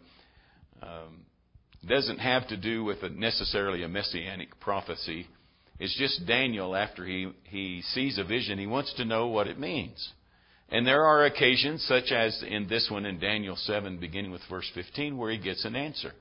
um, 0.82 1.26
doesn't 1.88 2.18
have 2.18 2.48
to 2.48 2.58
do 2.58 2.84
with 2.84 3.04
a 3.04 3.10
necessarily 3.10 3.84
a 3.84 3.88
messianic 3.88 4.60
prophecy. 4.60 5.28
It's 5.80 5.96
just 5.98 6.26
Daniel, 6.26 6.76
after 6.76 7.06
he, 7.06 7.32
he 7.44 7.84
sees 7.94 8.18
a 8.18 8.24
vision, 8.24 8.58
he 8.58 8.66
wants 8.66 8.94
to 8.96 9.06
know 9.06 9.28
what 9.28 9.48
it 9.48 9.60
means. 9.60 10.12
And 10.70 10.88
there 10.88 11.06
are 11.06 11.26
occasions, 11.26 11.86
such 11.88 12.12
as 12.12 12.44
in 12.48 12.68
this 12.68 12.88
one 12.90 13.06
in 13.06 13.20
Daniel 13.20 13.56
7, 13.56 14.00
beginning 14.00 14.32
with 14.32 14.42
verse 14.50 14.70
15, 14.74 15.18
where 15.18 15.32
he 15.32 15.38
gets 15.38 15.66
an 15.66 15.76
answer. 15.76 16.14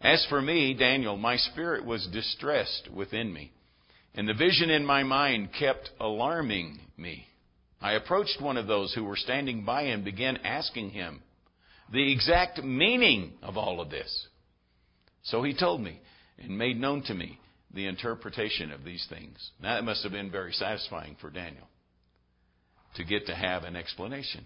As 0.00 0.26
for 0.28 0.42
me, 0.42 0.74
Daniel, 0.74 1.16
my 1.16 1.36
spirit 1.36 1.84
was 1.84 2.08
distressed 2.12 2.88
within 2.92 3.32
me, 3.32 3.52
and 4.14 4.28
the 4.28 4.34
vision 4.34 4.70
in 4.70 4.84
my 4.84 5.02
mind 5.02 5.50
kept 5.58 5.90
alarming 6.00 6.78
me. 6.96 7.26
I 7.80 7.92
approached 7.92 8.40
one 8.40 8.56
of 8.56 8.66
those 8.66 8.94
who 8.94 9.04
were 9.04 9.16
standing 9.16 9.64
by 9.64 9.82
and 9.82 10.04
began 10.04 10.36
asking 10.38 10.90
him, 10.90 11.22
the 11.92 12.12
exact 12.12 12.62
meaning 12.62 13.32
of 13.42 13.56
all 13.56 13.80
of 13.80 13.90
this. 13.90 14.28
So 15.24 15.42
he 15.42 15.54
told 15.54 15.80
me 15.80 16.00
and 16.38 16.56
made 16.56 16.80
known 16.80 17.02
to 17.04 17.14
me 17.14 17.38
the 17.74 17.86
interpretation 17.86 18.70
of 18.70 18.84
these 18.84 19.06
things. 19.08 19.50
Now, 19.60 19.74
that 19.74 19.84
must 19.84 20.02
have 20.02 20.12
been 20.12 20.30
very 20.30 20.52
satisfying 20.52 21.16
for 21.20 21.30
Daniel 21.30 21.66
to 22.96 23.04
get 23.04 23.26
to 23.26 23.34
have 23.34 23.64
an 23.64 23.76
explanation. 23.76 24.44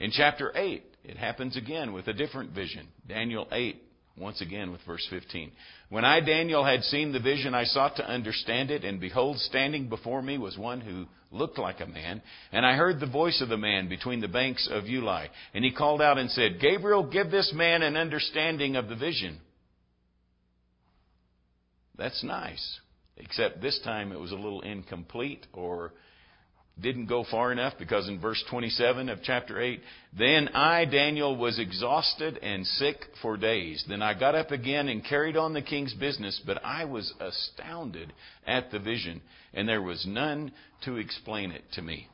In 0.00 0.10
chapter 0.10 0.50
8, 0.54 0.82
it 1.04 1.16
happens 1.16 1.56
again 1.56 1.92
with 1.92 2.08
a 2.08 2.12
different 2.12 2.52
vision. 2.52 2.88
Daniel 3.06 3.46
8, 3.52 3.80
once 4.20 4.40
again 4.40 4.70
with 4.70 4.80
verse 4.86 5.06
15. 5.10 5.50
When 5.88 6.04
I, 6.04 6.20
Daniel, 6.20 6.64
had 6.64 6.82
seen 6.84 7.12
the 7.12 7.20
vision, 7.20 7.54
I 7.54 7.64
sought 7.64 7.96
to 7.96 8.08
understand 8.08 8.70
it, 8.70 8.84
and 8.84 9.00
behold, 9.00 9.38
standing 9.38 9.88
before 9.88 10.20
me 10.20 10.38
was 10.38 10.58
one 10.58 10.80
who 10.80 11.06
looked 11.30 11.58
like 11.58 11.80
a 11.80 11.86
man. 11.86 12.22
And 12.52 12.66
I 12.66 12.76
heard 12.76 13.00
the 13.00 13.06
voice 13.06 13.40
of 13.40 13.48
the 13.48 13.56
man 13.56 13.88
between 13.88 14.20
the 14.20 14.28
banks 14.28 14.68
of 14.70 14.84
Ulai. 14.84 15.28
And 15.54 15.64
he 15.64 15.72
called 15.72 16.02
out 16.02 16.18
and 16.18 16.30
said, 16.30 16.60
Gabriel, 16.60 17.10
give 17.10 17.30
this 17.30 17.52
man 17.54 17.82
an 17.82 17.96
understanding 17.96 18.76
of 18.76 18.88
the 18.88 18.96
vision. 18.96 19.40
That's 21.96 22.22
nice. 22.22 22.80
Except 23.16 23.60
this 23.60 23.80
time 23.84 24.12
it 24.12 24.20
was 24.20 24.32
a 24.32 24.36
little 24.36 24.62
incomplete 24.62 25.46
or 25.52 25.92
didn't 26.80 27.06
go 27.06 27.24
far 27.30 27.52
enough 27.52 27.74
because 27.78 28.08
in 28.08 28.20
verse 28.20 28.42
27 28.50 29.08
of 29.08 29.18
chapter 29.22 29.60
8, 29.60 29.80
then 30.18 30.48
I, 30.48 30.84
Daniel, 30.84 31.36
was 31.36 31.58
exhausted 31.58 32.38
and 32.38 32.66
sick 32.66 32.96
for 33.22 33.36
days. 33.36 33.84
Then 33.88 34.02
I 34.02 34.18
got 34.18 34.34
up 34.34 34.50
again 34.50 34.88
and 34.88 35.04
carried 35.04 35.36
on 35.36 35.52
the 35.52 35.62
king's 35.62 35.94
business, 35.94 36.40
but 36.46 36.64
I 36.64 36.84
was 36.84 37.12
astounded 37.20 38.12
at 38.46 38.70
the 38.70 38.78
vision, 38.78 39.20
and 39.52 39.68
there 39.68 39.82
was 39.82 40.04
none 40.06 40.52
to 40.84 40.96
explain 40.96 41.52
it 41.52 41.64
to 41.72 41.82
me. 41.82 42.08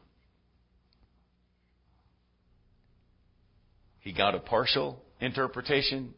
He 4.00 4.12
got 4.12 4.34
a 4.34 4.40
partial 4.40 5.02
interpretation, 5.20 6.14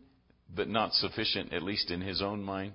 but 0.54 0.68
not 0.68 0.92
sufficient, 0.92 1.52
at 1.52 1.62
least 1.62 1.90
in 1.90 2.00
his 2.00 2.20
own 2.20 2.42
mind. 2.42 2.72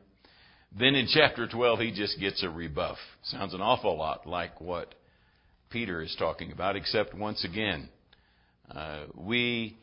Then 0.77 0.95
in 0.95 1.07
chapter 1.07 1.47
12, 1.47 1.79
he 1.79 1.91
just 1.91 2.19
gets 2.19 2.41
a 2.43 2.49
rebuff. 2.49 2.97
Sounds 3.23 3.53
an 3.53 3.61
awful 3.61 3.95
lot 3.95 4.25
like 4.25 4.59
what 4.59 4.95
Peter 5.73 6.03
is 6.03 6.15
talking 6.19 6.51
about, 6.51 6.75
except 6.75 7.15
once 7.15 7.43
again, 7.43 7.89
uh, 8.69 9.05
we, 9.15 9.75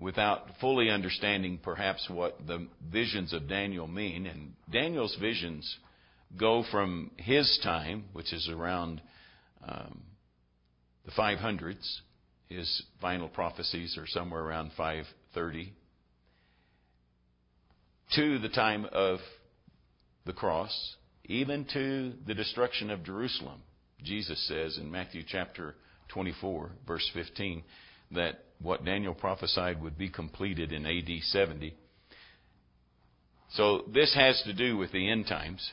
without 0.00 0.48
fully 0.60 0.90
understanding 0.90 1.60
perhaps 1.62 2.10
what 2.10 2.44
the 2.48 2.66
visions 2.90 3.32
of 3.32 3.48
Daniel 3.48 3.86
mean, 3.86 4.26
and 4.26 4.54
Daniel's 4.70 5.16
visions 5.20 5.78
go 6.36 6.64
from 6.72 7.12
his 7.16 7.60
time, 7.62 8.06
which 8.12 8.32
is 8.32 8.48
around 8.48 9.00
um, 9.66 10.02
the 11.06 11.12
500s, 11.12 11.98
his 12.48 12.82
final 13.00 13.28
prophecies 13.28 13.96
are 13.96 14.08
somewhere 14.08 14.42
around 14.42 14.72
530, 14.76 15.72
to 18.16 18.40
the 18.40 18.48
time 18.48 18.86
of 18.90 19.20
the 20.26 20.32
cross, 20.32 20.96
even 21.26 21.64
to 21.72 22.14
the 22.26 22.34
destruction 22.34 22.90
of 22.90 23.04
Jerusalem. 23.04 23.62
Jesus 24.02 24.46
says 24.46 24.78
in 24.78 24.90
Matthew 24.90 25.22
chapter 25.26 25.74
24, 26.08 26.70
verse 26.86 27.08
15, 27.14 27.62
that 28.12 28.44
what 28.60 28.84
Daniel 28.84 29.14
prophesied 29.14 29.82
would 29.82 29.98
be 29.98 30.08
completed 30.08 30.72
in 30.72 30.86
AD 30.86 31.08
70. 31.22 31.74
So 33.52 33.84
this 33.92 34.14
has 34.14 34.42
to 34.44 34.52
do 34.52 34.76
with 34.76 34.92
the 34.92 35.10
end 35.10 35.26
times. 35.26 35.70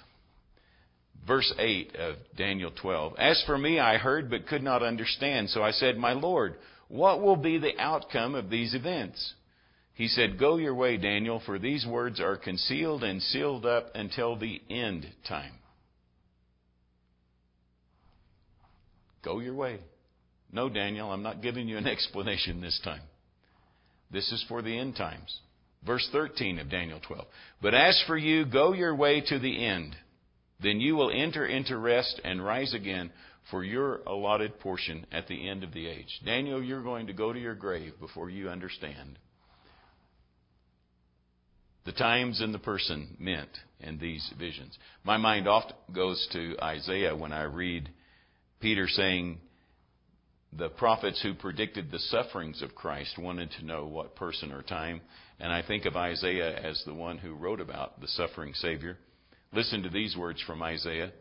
Verse 1.27 1.51
8 1.57 1.95
of 1.95 2.15
Daniel 2.37 2.71
12. 2.71 3.15
As 3.17 3.41
for 3.45 3.57
me, 3.57 3.79
I 3.79 3.97
heard 3.97 4.29
but 4.29 4.47
could 4.47 4.63
not 4.63 4.83
understand. 4.83 5.49
So 5.49 5.63
I 5.63 5.71
said, 5.71 5.97
My 5.97 6.13
Lord, 6.13 6.55
what 6.87 7.21
will 7.21 7.35
be 7.35 7.57
the 7.57 7.77
outcome 7.79 8.35
of 8.35 8.49
these 8.49 8.75
events? 8.75 9.33
He 9.95 10.07
said, 10.07 10.37
Go 10.37 10.57
your 10.57 10.75
way, 10.75 10.97
Daniel, 10.97 11.41
for 11.45 11.57
these 11.57 11.85
words 11.85 12.19
are 12.19 12.37
concealed 12.37 13.03
and 13.03 13.21
sealed 13.21 13.65
up 13.65 13.91
until 13.95 14.35
the 14.35 14.61
end 14.69 15.07
time. 15.27 15.53
Go 19.25 19.39
your 19.39 19.55
way. 19.55 19.79
No, 20.51 20.69
Daniel, 20.69 21.11
I'm 21.11 21.23
not 21.23 21.41
giving 21.41 21.67
you 21.67 21.77
an 21.77 21.87
explanation 21.95 22.61
this 22.61 22.79
time. 22.83 23.01
This 24.11 24.31
is 24.31 24.45
for 24.47 24.61
the 24.61 24.77
end 24.77 24.95
times. 24.95 25.39
Verse 25.85 26.07
13 26.11 26.59
of 26.59 26.69
Daniel 26.69 27.01
12. 27.05 27.25
But 27.61 27.73
as 27.73 28.01
for 28.07 28.17
you, 28.17 28.45
go 28.45 28.73
your 28.73 28.95
way 28.95 29.21
to 29.27 29.39
the 29.39 29.65
end. 29.65 29.95
Then 30.61 30.79
you 30.79 30.95
will 30.95 31.11
enter 31.11 31.45
into 31.45 31.77
rest 31.77 32.21
and 32.23 32.43
rise 32.43 32.73
again 32.73 33.11
for 33.51 33.63
your 33.63 33.97
allotted 34.07 34.59
portion 34.59 35.05
at 35.11 35.27
the 35.27 35.49
end 35.49 35.63
of 35.63 35.73
the 35.73 35.87
age. 35.87 36.21
Daniel, 36.23 36.63
you're 36.63 36.81
going 36.81 37.07
to 37.07 37.13
go 37.13 37.33
to 37.33 37.39
your 37.39 37.55
grave 37.55 37.93
before 37.99 38.29
you 38.29 38.49
understand 38.49 39.19
the 41.85 41.91
times 41.91 42.41
and 42.41 42.53
the 42.53 42.59
person 42.59 43.15
meant 43.19 43.49
in 43.79 43.99
these 43.99 44.27
visions. 44.39 44.77
My 45.03 45.17
mind 45.17 45.47
often 45.47 45.75
goes 45.93 46.27
to 46.33 46.55
Isaiah 46.61 47.15
when 47.15 47.31
I 47.31 47.43
read 47.43 47.89
Peter 48.65 48.87
saying 48.87 49.37
the 50.51 50.69
prophets 50.69 51.21
who 51.21 51.35
predicted 51.35 51.91
the 51.91 51.99
sufferings 51.99 52.63
of 52.63 52.73
Christ 52.73 53.15
wanted 53.15 53.51
to 53.51 53.63
know 53.63 53.85
what 53.85 54.15
person 54.15 54.51
or 54.51 54.63
time. 54.63 55.01
And 55.39 55.53
I 55.53 55.61
think 55.61 55.85
of 55.85 55.95
Isaiah 55.95 56.57
as 56.57 56.81
the 56.83 56.95
one 56.95 57.19
who 57.19 57.35
wrote 57.35 57.61
about 57.61 58.01
the 58.01 58.07
suffering 58.07 58.55
Savior. 58.55 58.97
Listen 59.53 59.83
to 59.83 59.89
these 59.89 60.17
words 60.17 60.41
from 60.47 60.63
Isaiah 60.63 61.11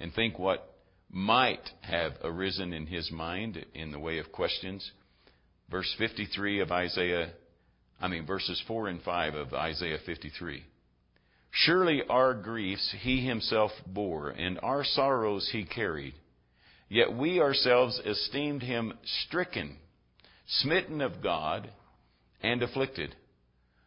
and 0.00 0.12
think 0.12 0.40
what 0.40 0.74
might 1.08 1.70
have 1.82 2.14
arisen 2.24 2.72
in 2.72 2.88
his 2.88 3.12
mind 3.12 3.64
in 3.74 3.92
the 3.92 4.00
way 4.00 4.18
of 4.18 4.32
questions. 4.32 4.90
Verse 5.70 5.94
53 5.98 6.58
of 6.58 6.72
Isaiah, 6.72 7.30
I 8.00 8.08
mean, 8.08 8.26
verses 8.26 8.60
4 8.66 8.88
and 8.88 9.00
5 9.02 9.34
of 9.36 9.54
Isaiah 9.54 9.98
53. 10.04 10.64
Surely 11.52 12.02
our 12.10 12.34
griefs 12.34 12.92
he 13.02 13.24
himself 13.24 13.70
bore, 13.86 14.30
and 14.30 14.58
our 14.64 14.82
sorrows 14.82 15.48
he 15.52 15.64
carried. 15.64 16.14
Yet 16.88 17.12
we 17.16 17.40
ourselves 17.40 18.00
esteemed 18.04 18.62
him 18.62 18.94
stricken, 19.24 19.76
smitten 20.46 21.00
of 21.00 21.22
God, 21.22 21.70
and 22.42 22.62
afflicted. 22.62 23.14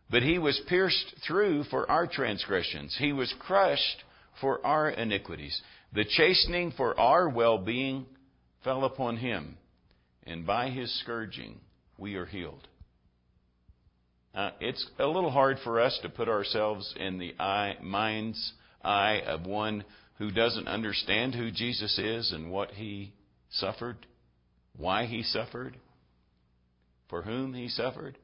But 0.09 0.23
he 0.23 0.37
was 0.37 0.61
pierced 0.67 1.15
through 1.25 1.63
for 1.65 1.89
our 1.89 2.05
transgressions. 2.05 2.95
He 2.99 3.13
was 3.13 3.33
crushed 3.39 4.03
for 4.39 4.65
our 4.65 4.89
iniquities. 4.89 5.59
The 5.93 6.05
chastening 6.05 6.73
for 6.77 6.99
our 6.99 7.29
well-being 7.29 8.05
fell 8.63 8.85
upon 8.85 9.17
him, 9.17 9.57
and 10.25 10.45
by 10.45 10.69
his 10.69 10.93
scourging 11.01 11.59
we 11.97 12.15
are 12.15 12.25
healed. 12.25 12.67
Uh, 14.33 14.51
it's 14.59 14.85
a 14.99 15.05
little 15.05 15.31
hard 15.31 15.57
for 15.63 15.81
us 15.81 15.97
to 16.03 16.09
put 16.09 16.29
ourselves 16.29 16.93
in 16.97 17.17
the 17.17 17.33
eye, 17.39 17.75
mind's 17.81 18.53
eye 18.83 19.21
of 19.25 19.45
one 19.45 19.83
who 20.21 20.29
doesn't 20.29 20.67
understand 20.67 21.33
who 21.33 21.49
Jesus 21.49 21.97
is 21.97 22.31
and 22.31 22.51
what 22.51 22.69
he 22.69 23.11
suffered, 23.49 23.97
why 24.77 25.07
he 25.07 25.23
suffered, 25.23 25.75
for 27.09 27.23
whom 27.23 27.55
he 27.55 27.67
suffered. 27.67 28.19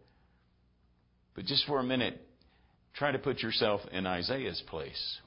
But 1.34 1.46
just 1.46 1.66
for 1.66 1.80
a 1.80 1.84
minute, 1.84 2.22
try 2.94 3.12
to 3.12 3.18
put 3.18 3.40
yourself 3.40 3.82
in 3.92 4.06
Isaiah's 4.06 4.62
place. 4.68 5.18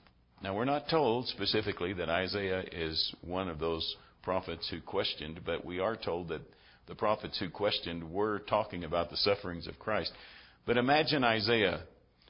Now, 0.44 0.54
we're 0.54 0.64
not 0.64 0.88
told 0.88 1.26
specifically 1.26 1.92
that 1.94 2.08
Isaiah 2.08 2.62
is 2.70 3.16
one 3.20 3.48
of 3.48 3.58
those 3.58 3.96
prophets 4.22 4.68
who 4.70 4.80
questioned, 4.80 5.40
but 5.44 5.64
we 5.64 5.80
are 5.80 5.96
told 5.96 6.28
that 6.28 6.42
the 6.86 6.94
prophets 6.94 7.36
who 7.40 7.50
questioned 7.50 8.12
were 8.12 8.38
talking 8.38 8.84
about 8.84 9.10
the 9.10 9.16
sufferings 9.16 9.66
of 9.66 9.80
Christ. 9.80 10.12
But 10.66 10.76
imagine 10.76 11.24
Isaiah 11.24 11.82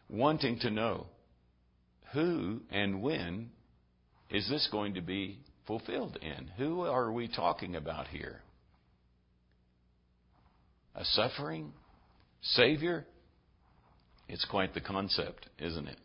wanting 0.09 0.61
to 0.61 0.70
know 0.70 1.09
who 2.14 2.61
and 2.70 3.02
when 3.02 3.50
is 4.30 4.49
this 4.49 4.68
going 4.70 4.94
to 4.94 5.00
be 5.00 5.38
fulfilled 5.66 6.18
in? 6.22 6.49
Who 6.56 6.82
are 6.82 7.10
we 7.12 7.28
talking 7.28 7.76
about 7.76 8.08
here? 8.08 8.40
A 10.94 11.04
suffering 11.04 11.72
Savior? 12.42 13.04
It's 14.28 14.44
quite 14.44 14.75
the 14.75 14.80
concept, 14.80 15.46
isn't 15.58 15.88
it? 15.88 15.99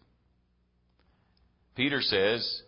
Peter 1.75 2.01
says, 2.01 2.61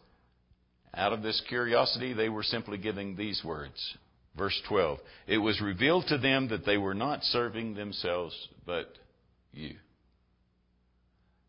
out 0.94 1.14
of 1.14 1.24
this 1.24 1.42
curiosity, 1.48 2.14
they 2.14 2.30
were 2.30 2.44
simply 2.44 2.78
giving 2.78 3.16
these 3.16 3.42
words. 3.44 3.98
Verse 4.38 4.60
12 4.68 5.00
It 5.28 5.38
was 5.38 5.60
revealed 5.62 6.06
to 6.08 6.18
them 6.18 6.50
that 6.50 6.66
they 6.66 6.78
were 6.78 6.94
not 6.94 7.24
serving 7.24 7.74
themselves, 7.74 8.36
but 8.66 8.94
you. 9.52 9.76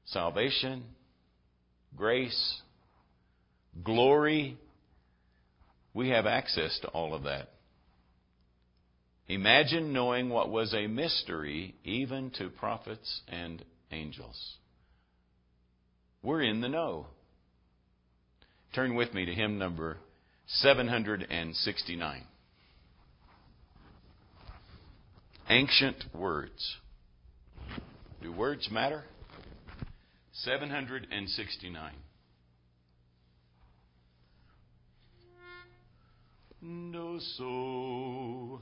Salvation, 0.06 0.84
grace, 1.96 2.62
glory, 3.84 4.56
we 5.94 6.10
have 6.10 6.26
access 6.26 6.78
to 6.82 6.88
all 6.88 7.14
of 7.14 7.24
that. 7.24 7.48
Imagine 9.28 9.92
knowing 9.92 10.30
what 10.30 10.50
was 10.50 10.72
a 10.72 10.86
mystery 10.86 11.74
even 11.84 12.30
to 12.38 12.48
prophets 12.48 13.20
and 13.28 13.62
angels. 13.92 14.56
We're 16.22 16.42
in 16.42 16.60
the 16.60 16.68
know. 16.68 17.06
Turn 18.74 18.94
with 18.94 19.12
me 19.12 19.26
to 19.26 19.34
hymn 19.34 19.58
number 19.58 19.98
769. 20.46 22.24
Ancient 25.50 26.04
words. 26.14 26.76
Do 28.22 28.32
words 28.32 28.68
matter? 28.70 29.04
769. 30.32 31.92
No 36.60 37.18
so 37.36 38.60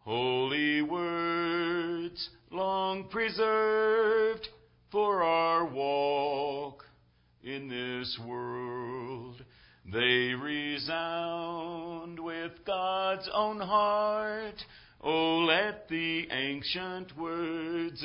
holy 0.00 0.82
words 0.82 2.30
long 2.50 3.08
preserved 3.08 4.48
for 4.92 5.22
our 5.22 5.64
walk 5.64 6.84
in 7.42 7.68
this 7.68 8.18
world 8.26 9.44
they 9.92 10.34
resound 10.34 12.20
with 12.20 12.52
God's 12.64 13.28
own 13.32 13.60
heart 13.60 14.64
Oh, 15.02 15.38
let 15.38 15.88
the 15.88 16.28
ancient 16.30 17.16
words 17.16 18.04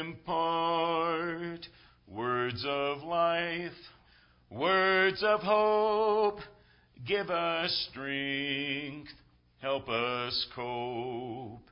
impart 0.00 1.66
words 2.08 2.64
of 2.66 3.02
life, 3.02 3.72
words 4.48 5.22
of 5.22 5.40
hope. 5.40 6.38
Give 7.06 7.30
us 7.30 7.88
strength, 7.90 9.10
help 9.60 9.88
us 9.88 10.46
cope 10.54 11.62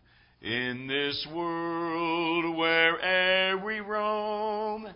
in 0.41 0.87
this 0.87 1.27
world 1.35 2.57
where'er 2.57 3.59
we 3.63 3.81
roam. 3.81 4.89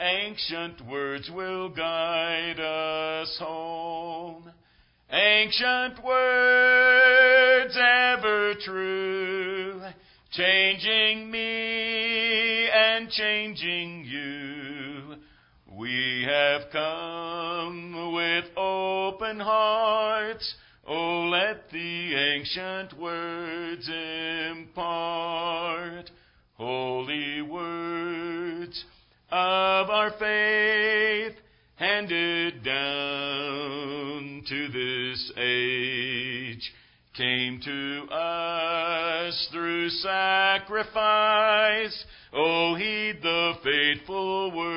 Ancient 0.00 0.80
words 0.86 1.28
will 1.34 1.70
guide 1.70 2.60
us 2.60 3.36
home. 3.40 4.50
Ancient 5.10 6.04
words 6.04 7.76
ever 7.76 8.54
true, 8.64 9.82
changing 10.32 11.30
me 11.30 12.68
and 12.68 13.10
changing 13.10 14.04
you. 14.04 14.53
We 15.76 16.24
have 16.28 16.70
come 16.70 18.12
with 18.14 18.44
open 18.56 19.40
hearts. 19.40 20.54
Oh, 20.86 21.22
let 21.24 21.68
the 21.70 22.14
ancient 22.14 22.92
words 22.96 23.88
impart 24.60 26.10
holy 26.54 27.42
words 27.42 28.84
of 29.30 29.90
our 29.90 30.10
faith 30.12 31.34
handed 31.76 32.62
down 32.62 34.44
to 34.48 34.68
this 34.68 35.32
age 35.36 36.72
came 37.16 37.60
to 37.64 38.06
us 38.12 39.48
through 39.52 39.88
sacrifice. 39.88 40.94
Oh, 42.32 42.74
heed 42.74 43.20
the 43.22 43.52
faithful 43.62 44.50
words 44.56 44.73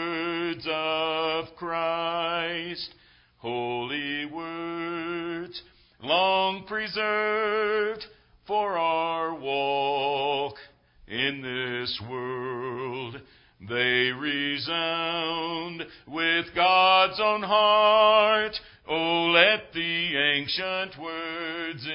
God's 17.08 17.22
own 17.24 17.44
heart. 17.44 18.52
Oh, 18.90 19.32
let 19.34 19.72
the 19.74 20.18
ancient 20.36 21.02
words 21.02 21.88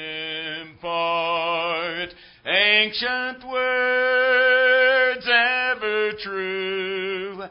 impart. 0.63 2.15
Ancient 2.47 3.47
words 3.47 5.29
ever 5.29 6.13
true, 6.23 7.43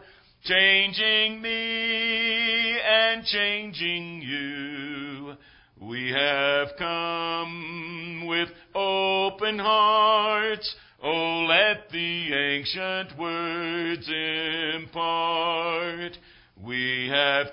changing 0.44 1.40
me 1.42 2.80
and 2.80 3.24
changing 3.26 4.22
you. 4.24 5.36
We 5.80 6.12
have 6.18 6.70
come 6.80 8.26
with 8.26 8.50
open 8.74 9.60
hearts 9.60 10.76
Oh, 11.04 11.48
let 11.50 11.90
the 11.90 12.32
ancient 12.32 13.18
words 13.18 14.08
impart. 14.08 15.71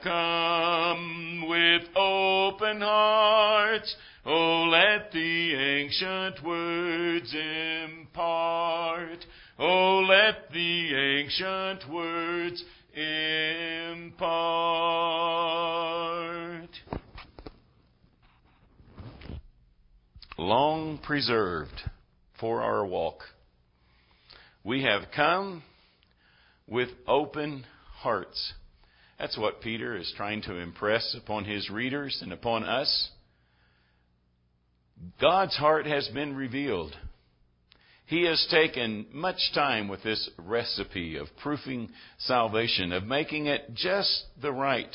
Come 0.02 1.46
with 1.48 1.82
open 1.96 2.80
hearts. 2.80 3.94
Oh, 4.24 4.64
let 4.70 5.12
the 5.12 5.54
ancient 5.54 6.42
words 6.44 7.34
impart. 7.34 9.24
Oh, 9.58 10.00
let 10.08 10.50
the 10.52 10.94
ancient 10.94 11.88
words 11.90 12.64
impart. 12.94 14.18
Long 20.38 20.98
preserved 20.98 21.90
for 22.38 22.62
our 22.62 22.86
walk 22.86 23.24
we 24.68 24.82
have 24.82 25.04
come 25.16 25.62
with 26.66 26.90
open 27.06 27.64
hearts. 28.00 28.52
That's 29.18 29.36
what 29.36 29.60
Peter 29.60 29.96
is 29.96 30.12
trying 30.16 30.42
to 30.42 30.56
impress 30.56 31.16
upon 31.16 31.44
his 31.44 31.68
readers 31.70 32.18
and 32.22 32.32
upon 32.32 32.64
us. 32.64 33.10
God's 35.20 35.56
heart 35.56 35.86
has 35.86 36.08
been 36.08 36.36
revealed. 36.36 36.94
He 38.06 38.24
has 38.24 38.46
taken 38.50 39.06
much 39.12 39.52
time 39.54 39.88
with 39.88 40.02
this 40.02 40.30
recipe 40.38 41.16
of 41.16 41.26
proofing 41.42 41.90
salvation, 42.18 42.92
of 42.92 43.04
making 43.04 43.46
it 43.46 43.74
just 43.74 44.24
the 44.40 44.52
right 44.52 44.94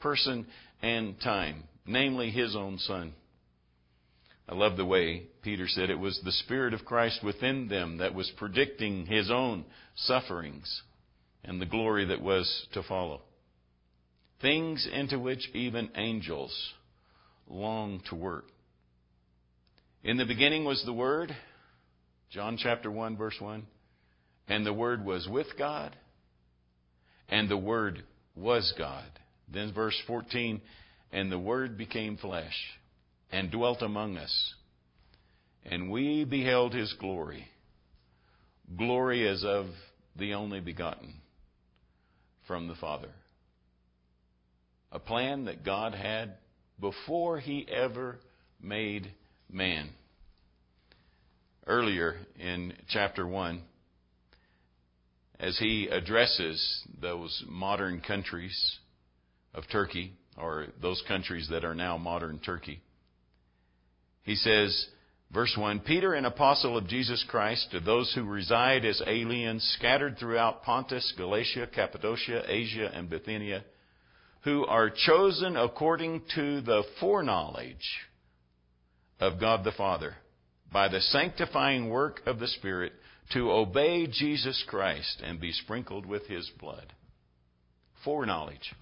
person 0.00 0.46
and 0.80 1.20
time, 1.20 1.64
namely 1.84 2.30
His 2.30 2.56
own 2.56 2.78
Son. 2.78 3.12
I 4.48 4.54
love 4.54 4.78
the 4.78 4.86
way 4.86 5.24
Peter 5.42 5.68
said 5.68 5.90
it 5.90 5.98
was 5.98 6.18
the 6.24 6.32
Spirit 6.32 6.72
of 6.72 6.86
Christ 6.86 7.22
within 7.22 7.68
them 7.68 7.98
that 7.98 8.14
was 8.14 8.32
predicting 8.38 9.04
his 9.04 9.30
own 9.30 9.66
sufferings 9.94 10.82
and 11.44 11.60
the 11.60 11.66
glory 11.66 12.06
that 12.06 12.22
was 12.22 12.66
to 12.72 12.82
follow. 12.82 13.20
Things 14.40 14.88
into 14.92 15.18
which 15.18 15.48
even 15.54 15.90
angels 15.96 16.52
long 17.48 18.00
to 18.08 18.14
work. 18.14 18.44
In 20.04 20.16
the 20.16 20.24
beginning 20.24 20.64
was 20.64 20.82
the 20.84 20.92
Word, 20.92 21.34
John 22.30 22.56
chapter 22.56 22.90
1, 22.90 23.16
verse 23.16 23.36
1, 23.40 23.66
and 24.48 24.64
the 24.64 24.72
Word 24.72 25.04
was 25.04 25.26
with 25.28 25.48
God, 25.58 25.96
and 27.28 27.48
the 27.48 27.56
Word 27.56 28.04
was 28.36 28.72
God. 28.78 29.06
Then 29.52 29.72
verse 29.74 30.00
14, 30.06 30.60
and 31.12 31.32
the 31.32 31.38
Word 31.38 31.76
became 31.76 32.16
flesh 32.16 32.54
and 33.32 33.50
dwelt 33.50 33.82
among 33.82 34.16
us. 34.16 34.54
And 35.64 35.90
we 35.90 36.24
beheld 36.24 36.74
his 36.74 36.94
glory, 36.94 37.46
glory 38.76 39.28
as 39.28 39.42
of 39.44 39.66
the 40.16 40.34
only 40.34 40.60
begotten 40.60 41.14
from 42.46 42.68
the 42.68 42.74
Father. 42.76 43.10
A 44.90 44.98
plan 44.98 45.44
that 45.44 45.64
God 45.64 45.94
had 45.94 46.34
before 46.80 47.38
he 47.38 47.66
ever 47.68 48.18
made 48.60 49.12
man. 49.50 49.90
Earlier 51.66 52.16
in 52.38 52.72
chapter 52.88 53.26
1, 53.26 53.62
as 55.38 55.58
he 55.58 55.88
addresses 55.88 56.82
those 57.00 57.44
modern 57.46 58.00
countries 58.00 58.78
of 59.54 59.64
Turkey, 59.70 60.12
or 60.36 60.68
those 60.80 61.02
countries 61.06 61.48
that 61.50 61.64
are 61.64 61.74
now 61.74 61.98
modern 61.98 62.38
Turkey, 62.38 62.80
he 64.22 64.34
says, 64.34 64.88
verse 65.32 65.54
1 65.56 65.80
Peter, 65.80 66.14
an 66.14 66.24
apostle 66.24 66.76
of 66.76 66.86
Jesus 66.86 67.24
Christ, 67.28 67.68
to 67.72 67.80
those 67.80 68.12
who 68.14 68.24
reside 68.24 68.84
as 68.84 69.02
aliens 69.06 69.62
scattered 69.78 70.18
throughout 70.18 70.62
Pontus, 70.62 71.12
Galatia, 71.16 71.68
Cappadocia, 71.74 72.42
Asia, 72.46 72.90
and 72.92 73.10
Bithynia, 73.10 73.64
who 74.42 74.64
are 74.66 74.90
chosen 74.90 75.56
according 75.56 76.22
to 76.34 76.60
the 76.60 76.82
foreknowledge 77.00 78.06
of 79.20 79.40
God 79.40 79.64
the 79.64 79.72
Father 79.72 80.16
by 80.72 80.88
the 80.88 81.00
sanctifying 81.00 81.88
work 81.88 82.20
of 82.26 82.38
the 82.38 82.48
Spirit 82.48 82.92
to 83.32 83.50
obey 83.50 84.06
Jesus 84.06 84.62
Christ 84.68 85.22
and 85.24 85.40
be 85.40 85.52
sprinkled 85.52 86.06
with 86.06 86.26
his 86.26 86.50
blood. 86.58 86.92
Foreknowledge. 88.04 88.74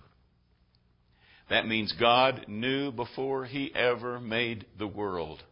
That 1.49 1.67
means 1.67 1.95
God 1.99 2.47
knew 2.49 2.91
before 2.91 3.45
He 3.45 3.73
ever 3.75 4.19
made 4.19 4.67
the 4.79 4.87
world 4.87 5.43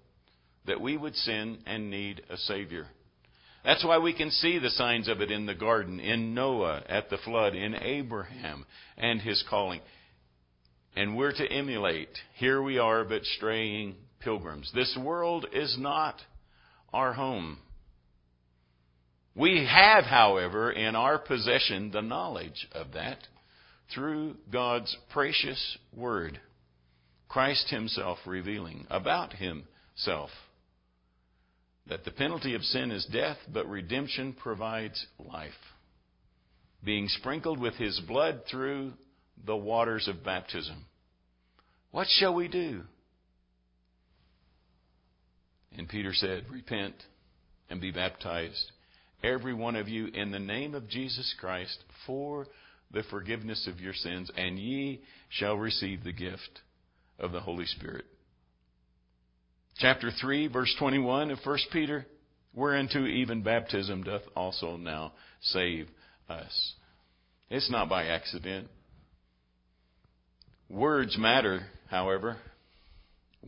that 0.66 0.80
we 0.80 0.96
would 0.96 1.14
sin 1.14 1.58
and 1.66 1.90
need 1.90 2.22
a 2.28 2.36
Savior. 2.36 2.88
That's 3.64 3.84
why 3.84 3.98
we 3.98 4.12
can 4.12 4.30
see 4.30 4.58
the 4.58 4.70
signs 4.70 5.08
of 5.08 5.22
it 5.22 5.30
in 5.30 5.46
the 5.46 5.54
garden, 5.54 5.98
in 5.98 6.34
Noah 6.34 6.82
at 6.86 7.08
the 7.08 7.16
flood, 7.18 7.54
in 7.54 7.74
Abraham 7.74 8.66
and 8.98 9.20
his 9.20 9.42
calling. 9.48 9.80
And 10.94 11.16
we're 11.16 11.32
to 11.32 11.46
emulate. 11.50 12.10
Here 12.34 12.62
we 12.62 12.78
are, 12.78 13.04
but 13.04 13.24
straying 13.24 13.96
pilgrims. 14.20 14.70
This 14.74 14.96
world 15.02 15.46
is 15.52 15.76
not 15.78 16.16
our 16.92 17.14
home. 17.14 17.58
We 19.34 19.66
have, 19.68 20.04
however, 20.04 20.70
in 20.70 20.94
our 20.94 21.18
possession 21.18 21.90
the 21.90 22.02
knowledge 22.02 22.68
of 22.72 22.92
that 22.92 23.18
through 23.94 24.36
God's 24.52 24.94
precious 25.10 25.78
word. 25.92 26.38
Christ 27.28 27.70
Himself 27.70 28.18
revealing 28.26 28.86
about 28.90 29.32
Himself 29.32 30.30
that 31.88 32.04
the 32.04 32.10
penalty 32.10 32.54
of 32.54 32.62
sin 32.62 32.90
is 32.90 33.06
death, 33.12 33.36
but 33.52 33.68
redemption 33.68 34.32
provides 34.32 35.06
life. 35.18 35.52
Being 36.82 37.08
sprinkled 37.08 37.58
with 37.58 37.74
His 37.74 38.00
blood 38.06 38.42
through 38.50 38.92
the 39.46 39.56
waters 39.56 40.08
of 40.08 40.24
baptism. 40.24 40.84
What 41.90 42.06
shall 42.08 42.34
we 42.34 42.48
do? 42.48 42.82
And 45.76 45.88
Peter 45.88 46.12
said, 46.12 46.44
Repent 46.50 46.94
and 47.68 47.80
be 47.80 47.90
baptized, 47.90 48.72
every 49.22 49.54
one 49.54 49.76
of 49.76 49.88
you, 49.88 50.06
in 50.06 50.30
the 50.30 50.38
name 50.38 50.74
of 50.74 50.88
Jesus 50.88 51.34
Christ, 51.38 51.78
for 52.06 52.46
the 52.90 53.02
forgiveness 53.10 53.66
of 53.66 53.80
your 53.80 53.94
sins, 53.94 54.30
and 54.36 54.58
ye 54.58 55.02
shall 55.28 55.56
receive 55.56 56.04
the 56.04 56.12
gift 56.12 56.60
of 57.18 57.32
the 57.32 57.40
Holy 57.40 57.66
Spirit. 57.66 58.04
Chapter 59.78 60.10
3, 60.20 60.48
verse 60.48 60.74
21 60.78 61.30
of 61.30 61.38
1 61.44 61.58
Peter, 61.72 62.06
whereunto 62.54 63.04
even 63.06 63.42
baptism 63.42 64.02
doth 64.02 64.22
also 64.36 64.76
now 64.76 65.12
save 65.40 65.88
us. 66.28 66.74
It's 67.50 67.70
not 67.70 67.88
by 67.88 68.06
accident. 68.06 68.68
Words 70.68 71.16
matter, 71.18 71.66
however. 71.88 72.36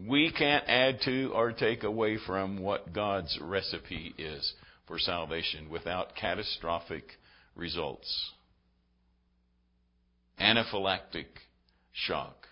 We 0.09 0.31
can't 0.31 0.65
add 0.69 1.01
to 1.05 1.31
or 1.33 1.53
take 1.53 1.83
away 1.83 2.19
from 2.27 2.61
what 2.61 2.93
God's 2.93 3.39
recipe 3.41 4.15
is 4.19 4.53
for 4.87 4.99
salvation 4.99 5.71
without 5.71 6.17
catastrophic 6.17 7.05
results 7.55 8.33
anaphylactic 10.41 11.27
shock. 11.93 12.47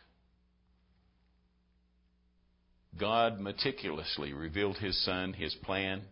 God 2.99 3.41
meticulously 3.41 4.33
revealed 4.33 4.79
His 4.79 5.03
Son, 5.05 5.33
His 5.33 5.55
plan. 5.63 6.03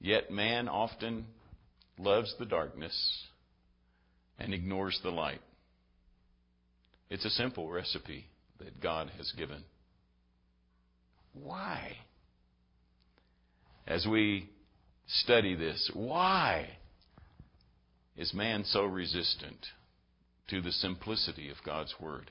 Yet 0.00 0.30
man 0.30 0.68
often 0.68 1.26
loves 1.98 2.34
the 2.38 2.46
darkness 2.46 3.26
and 4.38 4.54
ignores 4.54 4.98
the 5.02 5.10
light. 5.10 5.40
It's 7.10 7.24
a 7.24 7.30
simple 7.30 7.70
recipe 7.70 8.26
that 8.58 8.80
God 8.80 9.10
has 9.18 9.30
given. 9.32 9.64
Why? 11.34 11.96
As 13.86 14.06
we 14.06 14.48
study 15.06 15.54
this, 15.54 15.90
why 15.94 16.70
is 18.16 18.32
man 18.32 18.64
so 18.64 18.84
resistant? 18.84 19.66
to 20.52 20.60
the 20.60 20.72
simplicity 20.72 21.48
of 21.48 21.56
God's 21.64 21.94
Word. 21.98 22.30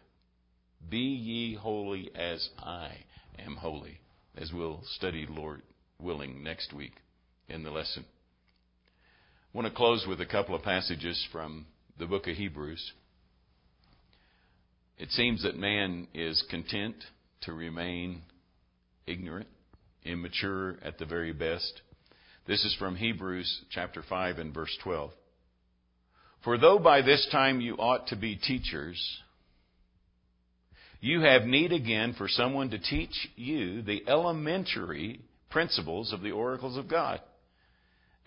Be 0.89 0.97
ye 0.97 1.55
holy 1.55 2.11
as 2.15 2.49
I 2.59 2.91
am 3.39 3.55
holy, 3.55 3.99
as 4.35 4.51
we'll 4.53 4.81
study, 4.95 5.25
Lord 5.29 5.61
willing, 5.99 6.43
next 6.43 6.73
week 6.73 6.93
in 7.47 7.63
the 7.63 7.71
lesson. 7.71 8.05
I 9.53 9.57
want 9.57 9.67
to 9.67 9.73
close 9.73 10.05
with 10.07 10.21
a 10.21 10.25
couple 10.25 10.55
of 10.55 10.63
passages 10.63 11.25
from 11.31 11.65
the 11.99 12.05
book 12.05 12.27
of 12.27 12.35
Hebrews. 12.35 12.93
It 14.97 15.11
seems 15.11 15.43
that 15.43 15.57
man 15.57 16.07
is 16.13 16.43
content 16.49 16.95
to 17.41 17.53
remain 17.53 18.21
ignorant, 19.07 19.47
immature 20.03 20.77
at 20.83 20.97
the 20.97 21.05
very 21.05 21.33
best. 21.33 21.81
This 22.47 22.63
is 22.63 22.75
from 22.79 22.95
Hebrews 22.95 23.61
chapter 23.69 24.03
5 24.07 24.39
and 24.39 24.53
verse 24.53 24.75
12. 24.83 25.11
For 26.43 26.57
though 26.57 26.79
by 26.79 27.01
this 27.01 27.27
time 27.31 27.61
you 27.61 27.75
ought 27.75 28.07
to 28.07 28.15
be 28.15 28.35
teachers, 28.35 28.99
you 31.01 31.21
have 31.21 31.43
need 31.43 31.73
again 31.73 32.13
for 32.17 32.27
someone 32.27 32.69
to 32.69 32.79
teach 32.79 33.27
you 33.35 33.81
the 33.81 34.03
elementary 34.07 35.19
principles 35.49 36.13
of 36.13 36.21
the 36.21 36.31
oracles 36.31 36.77
of 36.77 36.87
God. 36.87 37.19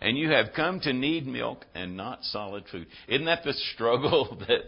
And 0.01 0.19
you 0.19 0.31
have 0.31 0.49
come 0.57 0.81
to 0.81 0.93
need 0.93 1.25
milk 1.27 1.65
and 1.75 1.97
not 1.97 2.25
solid 2.25 2.65
food. 2.71 2.89
Isn't 3.09 3.27
that 3.27 3.45
the 3.45 3.55
struggle 3.75 4.37
that 4.49 4.63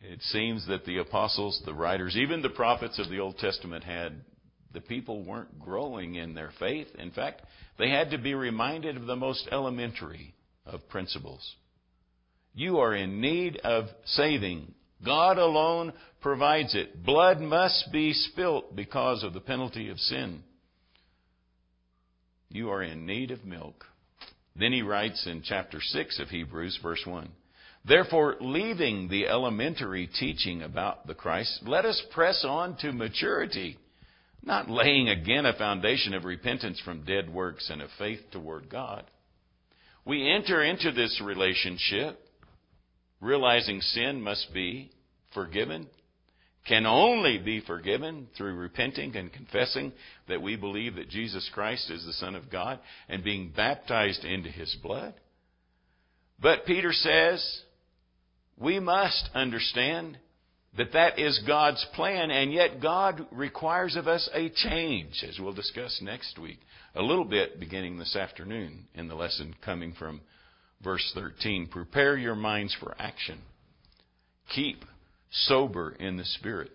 it 0.00 0.22
seems 0.22 0.66
that 0.68 0.86
the 0.86 0.98
apostles, 0.98 1.62
the 1.66 1.74
writers, 1.74 2.16
even 2.16 2.40
the 2.40 2.48
prophets 2.48 2.98
of 2.98 3.10
the 3.10 3.20
Old 3.20 3.38
Testament 3.38 3.84
had? 3.84 4.14
The 4.72 4.80
people 4.80 5.22
weren't 5.22 5.60
growing 5.60 6.14
in 6.14 6.34
their 6.34 6.50
faith. 6.58 6.88
In 6.98 7.10
fact, 7.10 7.42
they 7.78 7.90
had 7.90 8.10
to 8.12 8.18
be 8.18 8.34
reminded 8.34 8.96
of 8.96 9.04
the 9.04 9.16
most 9.16 9.46
elementary 9.52 10.34
of 10.64 10.88
principles. 10.88 11.56
You 12.54 12.78
are 12.78 12.94
in 12.94 13.20
need 13.20 13.58
of 13.58 13.84
saving. 14.06 14.72
God 15.04 15.38
alone 15.38 15.92
provides 16.20 16.74
it. 16.74 17.04
Blood 17.04 17.40
must 17.40 17.90
be 17.92 18.12
spilt 18.12 18.74
because 18.76 19.22
of 19.22 19.34
the 19.34 19.40
penalty 19.40 19.90
of 19.90 19.98
sin. 19.98 20.42
You 22.48 22.70
are 22.70 22.82
in 22.82 23.06
need 23.06 23.30
of 23.30 23.44
milk. 23.44 23.86
Then 24.54 24.72
he 24.72 24.82
writes 24.82 25.26
in 25.26 25.42
chapter 25.42 25.80
6 25.80 26.20
of 26.20 26.28
Hebrews, 26.28 26.78
verse 26.82 27.02
1 27.04 27.28
Therefore, 27.84 28.36
leaving 28.40 29.08
the 29.08 29.26
elementary 29.26 30.06
teaching 30.06 30.62
about 30.62 31.06
the 31.06 31.14
Christ, 31.14 31.62
let 31.66 31.84
us 31.84 32.00
press 32.12 32.44
on 32.46 32.76
to 32.76 32.92
maturity, 32.92 33.76
not 34.42 34.70
laying 34.70 35.08
again 35.08 35.46
a 35.46 35.54
foundation 35.54 36.14
of 36.14 36.24
repentance 36.24 36.80
from 36.84 37.04
dead 37.04 37.32
works 37.32 37.70
and 37.70 37.82
of 37.82 37.88
faith 37.98 38.20
toward 38.30 38.68
God. 38.68 39.04
We 40.04 40.30
enter 40.30 40.62
into 40.62 40.92
this 40.92 41.20
relationship 41.24 42.20
realizing 43.22 43.80
sin 43.80 44.20
must 44.20 44.52
be 44.52 44.90
forgiven, 45.32 45.86
can 46.68 46.84
only 46.84 47.38
be 47.38 47.60
forgiven 47.60 48.28
through 48.36 48.54
repenting 48.54 49.16
and 49.16 49.32
confessing 49.32 49.92
that 50.28 50.42
we 50.42 50.56
believe 50.56 50.96
that 50.96 51.08
Jesus 51.08 51.48
Christ 51.54 51.90
is 51.90 52.04
the 52.04 52.12
Son 52.12 52.34
of 52.34 52.50
God 52.50 52.78
and 53.08 53.24
being 53.24 53.52
baptized 53.56 54.24
into 54.24 54.50
His 54.50 54.76
blood. 54.82 55.14
But 56.40 56.66
Peter 56.66 56.92
says 56.92 57.62
we 58.58 58.80
must 58.80 59.30
understand 59.34 60.18
that 60.76 60.92
that 60.92 61.18
is 61.18 61.42
God's 61.46 61.84
plan, 61.94 62.30
and 62.30 62.52
yet 62.52 62.80
God 62.80 63.26
requires 63.30 63.94
of 63.94 64.08
us 64.08 64.28
a 64.32 64.48
change, 64.48 65.22
as 65.28 65.38
we'll 65.38 65.52
discuss 65.52 66.00
next 66.02 66.38
week, 66.38 66.58
a 66.94 67.02
little 67.02 67.24
bit 67.24 67.60
beginning 67.60 67.98
this 67.98 68.16
afternoon 68.16 68.86
in 68.94 69.08
the 69.08 69.14
lesson 69.14 69.54
coming 69.64 69.92
from 69.98 70.20
verse 70.82 71.10
13. 71.14 71.68
Prepare 71.68 72.16
your 72.16 72.34
minds 72.34 72.76
for 72.78 72.94
action. 72.98 73.38
Keep 74.54 74.84
sober 75.30 75.90
in 75.98 76.16
the 76.16 76.24
Spirit. 76.24 76.70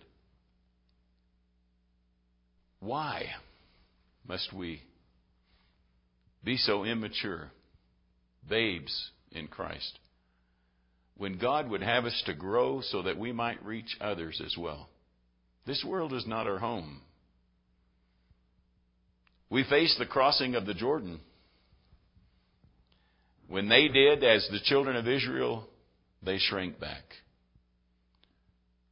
Why 2.79 3.25
must 4.27 4.53
we 4.53 4.81
be 6.43 6.57
so 6.57 6.83
immature, 6.83 7.51
babes 8.47 9.11
in 9.31 9.47
Christ, 9.47 9.99
when 11.17 11.37
God 11.37 11.69
would 11.69 11.81
have 11.81 12.05
us 12.05 12.23
to 12.27 12.33
grow 12.33 12.81
so 12.81 13.01
that 13.01 13.17
we 13.17 13.31
might 13.31 13.63
reach 13.65 13.97
others 13.99 14.41
as 14.45 14.55
well? 14.57 14.89
This 15.65 15.83
world 15.83 16.13
is 16.13 16.25
not 16.25 16.47
our 16.47 16.59
home. 16.59 17.01
We 19.49 19.63
face 19.63 19.95
the 19.97 20.05
crossing 20.05 20.55
of 20.55 20.65
the 20.65 20.73
Jordan. 20.73 21.19
When 23.47 23.69
they 23.69 23.87
did, 23.87 24.23
as 24.23 24.47
the 24.51 24.59
children 24.63 24.95
of 24.95 25.07
Israel, 25.07 25.67
they 26.21 26.37
shrank 26.37 26.79
back. 26.79 27.03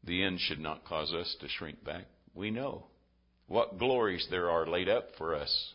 The 0.03 0.23
end 0.23 0.39
should 0.39 0.59
not 0.59 0.85
cause 0.85 1.13
us 1.13 1.35
to 1.41 1.47
shrink 1.49 1.83
back. 1.83 2.05
We 2.33 2.51
know 2.51 2.85
what 3.47 3.79
glories 3.79 4.27
there 4.29 4.49
are 4.49 4.67
laid 4.67 4.87
up 4.87 5.09
for 5.17 5.35
us 5.35 5.73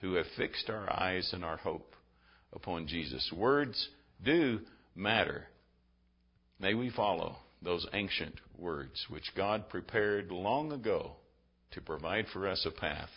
who 0.00 0.14
have 0.14 0.26
fixed 0.36 0.68
our 0.68 0.92
eyes 0.92 1.30
and 1.32 1.44
our 1.44 1.56
hope 1.56 1.94
upon 2.52 2.86
Jesus. 2.86 3.32
Words 3.34 3.88
do 4.24 4.60
matter. 4.94 5.46
May 6.58 6.74
we 6.74 6.90
follow 6.90 7.36
those 7.62 7.86
ancient 7.92 8.34
words 8.56 9.06
which 9.08 9.34
God 9.36 9.68
prepared 9.68 10.30
long 10.30 10.72
ago 10.72 11.12
to 11.72 11.80
provide 11.80 12.26
for 12.32 12.46
us 12.46 12.66
a 12.66 12.70
path 12.70 13.10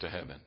to 0.00 0.08
heaven. 0.08 0.40